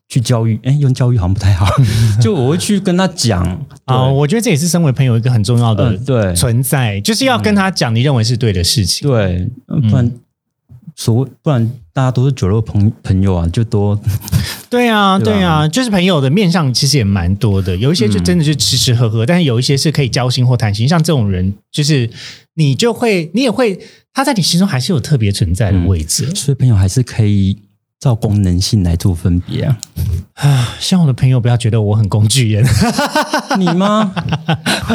[0.09, 0.59] 去教育。
[0.63, 1.65] 哎，用教育好像不太好，
[2.21, 4.05] 就我会去跟他讲啊。
[4.05, 9.07] 我觉得这也是身为朋友一个很重要的对存在，就是要跟他讲你认为是对的事情。
[9.07, 9.49] 对，
[9.89, 10.11] 不然
[10.97, 13.97] 所谓不然大家都是酒肉朋朋友啊，就多。
[14.69, 20.85] 对啊， 对啊，就是朋友的面上其实也蛮多的，有一些就真的是吃吃喝喝，但是有一些是可以交心或谈心。
[20.85, 22.09] 像这种人，就是。
[22.59, 23.79] 你就会，你也会，
[24.11, 26.25] 他在你心中还是有特别存在的位置。
[26.33, 27.55] 所以朋友还是可以
[27.99, 29.77] 照功能性来做分别啊。
[30.35, 32.63] 啊，希望我的朋友不要觉得我很工具人。
[33.57, 34.13] 你吗？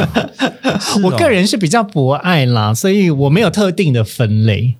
[1.02, 4.76] 我个人是比较博爱啦，所以我没有特定的分类。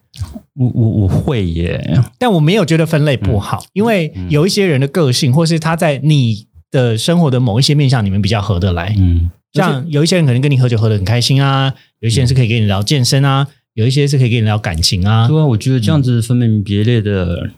[0.54, 8.94] 我我我会耶，但我没有觉得分类不好，因为有一些人的个性，或是他在你的生活的某一些面向，你们比较合得来。
[8.98, 9.30] 嗯。
[9.54, 15.26] 像有一些人可能跟你喝酒喝得很开心啊，有一些人是可以跟你聊健身啊，有一些是可以跟你聊感情啊。
[15.28, 17.50] 对啊，我觉得这样子分门别类的，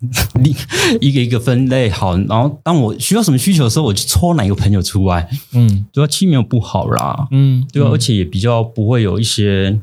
[1.00, 2.16] 一个一个分类好。
[2.16, 5.28] 然后当我需要什么需求的时候，我就抽哪一个朋友出来。
[5.52, 7.28] 嗯，对啊，气没有不好啦。
[7.30, 9.78] 嗯，对啊，而且也比较不会有一些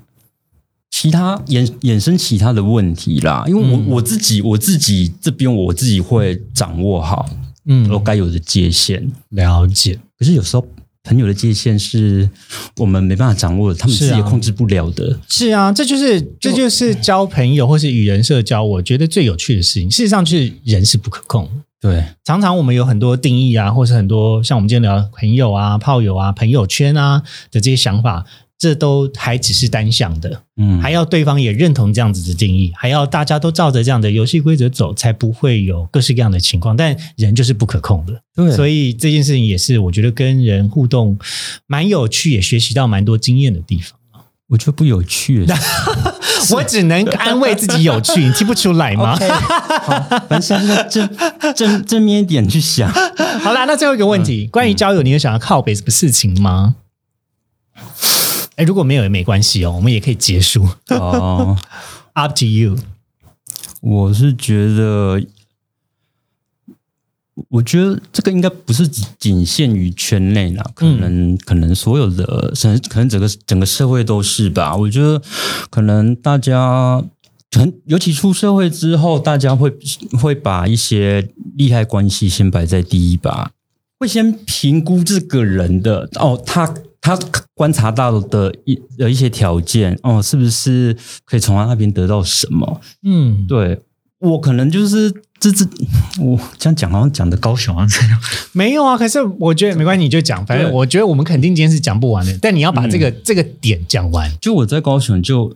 [0.90, 3.44] 其他衍衍生其他的问题啦。
[3.48, 7.26] 因为我我自己我自己这边我自己会掌握好，
[7.66, 10.00] 嗯，我该有的界限了解。
[10.18, 10.66] 可是有时候。
[11.06, 12.30] 朋友的界限是
[12.78, 15.18] 我们没办法掌握的，他们自己也控制不了的。
[15.30, 19.90] 是啊，这就是这就是交朋友或是与人社交，我觉得最有趣的事情。
[19.90, 21.48] 事实上，就是人是不可控。
[21.80, 28.26] 对，常常我们有很多定义啊，或是很多像我们今天聊朋友啊、炮友啊、朋友圈啊的这些想法。
[28.58, 36.76] 这都还只是单向的，嗯，还要对方也认同这样子的定义，还要大家都照着这样的游戏规则走，才不会有各式各样的情况。
[36.76, 41.18] 但人就是不可控的，对，所以这件事情也是我觉得跟人互动
[41.68, 44.00] 蛮有趣，也学习到蛮多经验的地方
[44.48, 45.44] 我觉得不有趣，
[46.54, 49.18] 我只能安慰自己有趣，你听不出来吗？
[49.82, 50.00] 好，
[50.30, 51.10] 反正正
[51.56, 52.88] 正正面一点去想。
[53.42, 56.76] 好啦，那最后一个问题，关于交友，你有想要靠北什么事情吗？
[58.56, 60.68] 哎，如果没有也没关系哦，我们也可以结束。
[60.90, 61.58] 哦，
[62.14, 62.78] Up to you。
[63.82, 65.22] 我是觉得，
[67.50, 72.54] 我觉得这个应该不是仅限于圈内啦，可能可能所有的，
[72.90, 74.76] 可能整个整个社会都是吧。
[74.76, 75.22] 我觉得
[75.70, 77.04] 可能大家，
[77.52, 79.72] 很尤其出社会之后，大家会
[80.20, 83.52] 会把一些利害关系先摆在第一吧，
[84.00, 86.74] 会先评估这个人的哦，他。
[87.06, 87.16] 他
[87.54, 92.82] 观察到的一的一些条件哦，是不是可以从他那边得到什么？
[93.04, 93.80] 嗯，对
[94.18, 95.64] 我可能就是这这，
[96.20, 98.20] 我这样讲好像讲的高雄啊这样，
[98.54, 98.98] 没有啊。
[98.98, 102.36] 可是我觉得没关系，你就讲，反正我觉得我们肯定今天是讲不完的。
[102.42, 104.36] 但你要把这个这个点讲完。
[104.42, 105.56] 就我在高雄就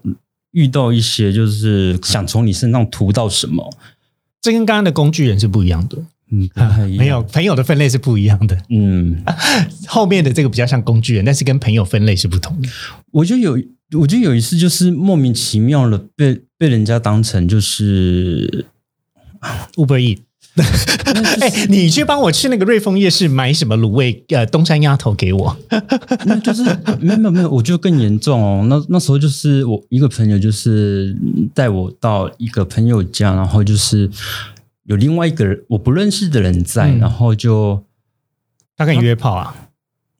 [0.52, 3.74] 遇到一些，就是想从你身上图到什么，
[4.40, 5.98] 这跟刚刚的工具人是不一样的。
[6.32, 6.48] 嗯，
[6.98, 8.58] 没有朋友的分类是不一样的。
[8.70, 9.24] 嗯，
[9.88, 12.70] 后面的这个比较像工具人，但是跟朋友分类是不同的。
[13.12, 13.58] 我就有，
[13.98, 18.66] 我就有一次就是莫名其妙的被被人家当成就是
[19.76, 20.20] Uber E。
[21.40, 24.24] 哎，你去帮我去那个瑞丰夜市买什么卤味？
[24.30, 25.58] 呃，东山鸭头给我。
[26.26, 26.64] 那就是
[27.00, 28.66] 没有没有，我觉得更严重哦。
[28.68, 31.16] 那那时候就是我一个朋友，就是
[31.54, 34.10] 带我到一个朋友家，然后就是。
[34.90, 37.86] 有另外一个人我不认识的人在，然后就
[38.76, 39.56] 他跟你约炮啊？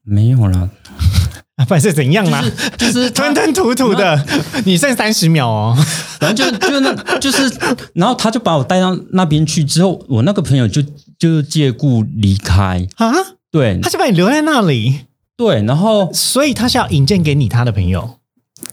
[0.04, 0.70] 没有啦，
[1.66, 2.40] 不然是怎样啦？
[2.78, 4.24] 就是 吞吞吐吐的，
[4.64, 5.76] 你剩三十秒哦。
[6.20, 7.52] 然后就就那，就是
[7.94, 10.80] 然后他就把我带到那边去，之后我那个朋友就
[11.18, 13.12] 就借故离开啊。
[13.50, 15.00] 对，他就把你留在那里。
[15.36, 18.20] 对，然后所以他是要引荐给你他的朋友。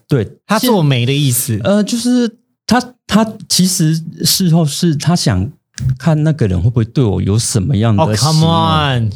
[0.08, 1.60] 对他做媒的意思。
[1.64, 2.38] 呃，就是
[2.68, 5.52] 他他其实事后是他想。
[5.98, 9.12] 看那个人会不会对我有什么样的？Come on，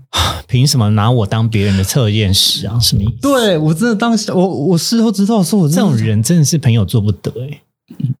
[0.48, 2.78] 凭什么拿我当别人的测验室啊？
[2.80, 3.16] 什么意思？
[3.20, 7.60] 对我真的当时，我我事后知道说，我这种人真的是朋友做不得哎。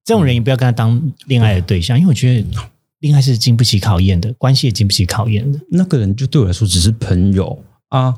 [0.04, 2.46] 这种人也不要跟他当恋爱的对象，因为我觉得
[3.00, 5.58] 恋爱是经不起考验的，关系也经不起考验的。
[5.70, 8.12] 那个人就对我来说只是朋友，啊，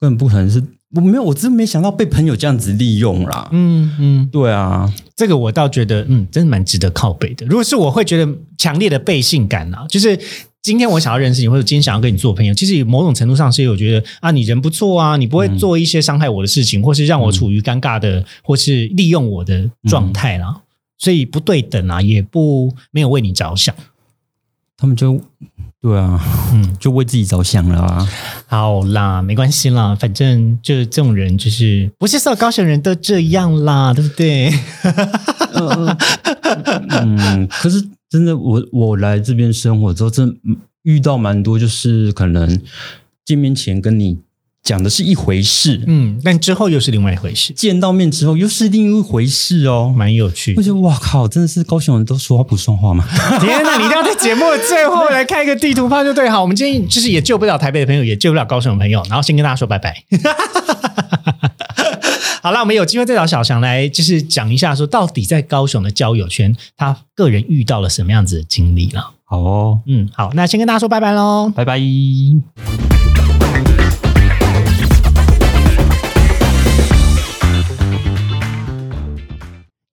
[0.00, 0.62] 根本不可能是。
[0.94, 3.48] 我没有，我真没想到被朋友这样子利用啦。
[3.52, 7.44] 嗯嗯，对啊，这个我倒觉得，嗯，真的蛮值得靠背的。
[7.46, 10.18] 如果是我会觉得强烈的背信感啊，就是
[10.62, 20.62] 今天我想要认识你，或者今天想要跟你做朋友，其实某种程度上是我觉得啊，你人不错啊，你不会做一些伤害我的事情，或是让我处于尴尬的，或是利用我的状态啦。
[20.96, 23.74] 所以不对等啊，也不没有为你着想。
[24.76, 25.20] 他们就
[25.84, 26.18] 对啊，
[26.54, 28.08] 嗯，就为自己着想了啊。
[28.46, 34.50] 好啦，没关系啦，反正就这种人，就是不是所有高雄人都这样啦，对不对？
[36.88, 40.34] 嗯，可是真的，我我来这边生活之后，真
[40.84, 42.58] 遇到蛮多，就是可能
[43.26, 44.20] 见面前跟你。
[44.64, 47.52] 讲的是一回事，嗯，但之后又是另外一回事。
[47.52, 50.54] 见到面之后又是另一回事哦，蛮有趣。
[50.56, 53.04] 我觉得哇靠，真的是高雄人都说话不算话吗？
[53.40, 56.30] 天哪，你一定要在节目的最后来看一个地图炮就对。
[56.30, 60.02] 好，我们今天就是也救不了台北的朋友，也救不了高雄的朋友，然后先跟大家说拜拜。
[62.42, 69.12] 好了，我们有机会再找小翔来，就是讲一下说到底在高雄的交友圈，他个人遇到了什么样子的经历了。
[69.24, 71.78] 好哦，嗯，好，那先跟大家说拜拜喽，拜拜。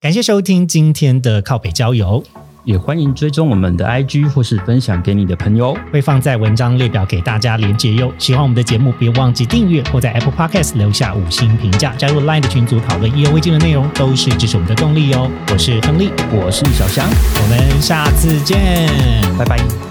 [0.01, 2.23] 感谢收听今天的靠北郊游，
[2.63, 8.11] 也欢迎追踪我们的 IG 或是分享给你的朋友，会放在文章列表给大家连接哟。
[8.17, 15.29] 喜欢我们的节目，别忘记订阅或在 Apple Podcast 留下五星评价，加入 Line 的群组讨论意犹未尽的内容，都是支持我们的动力哦。
[15.51, 18.57] 我是亨利，我是小翔，我们下次见，
[19.37, 19.90] 拜拜。